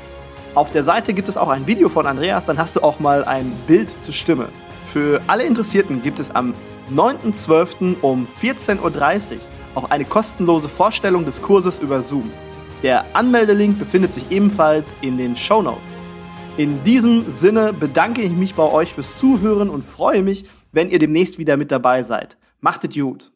[0.56, 3.24] Auf der Seite gibt es auch ein Video von Andreas, dann hast du auch mal
[3.24, 4.50] ein Bild zur Stimme.
[4.92, 6.54] Für alle Interessierten gibt es am
[6.92, 8.02] 9.12.
[8.02, 9.40] um 14.30 Uhr
[9.76, 12.32] auch eine kostenlose Vorstellung des Kurses über Zoom.
[12.82, 15.99] Der Anmeldelink befindet sich ebenfalls in den Show Notes.
[16.58, 21.00] In diesem Sinne bedanke ich mich bei euch fürs Zuhören und freue mich, wenn ihr
[21.00, 22.38] demnächst wieder mit dabei seid.
[22.60, 23.32] Macht es gut!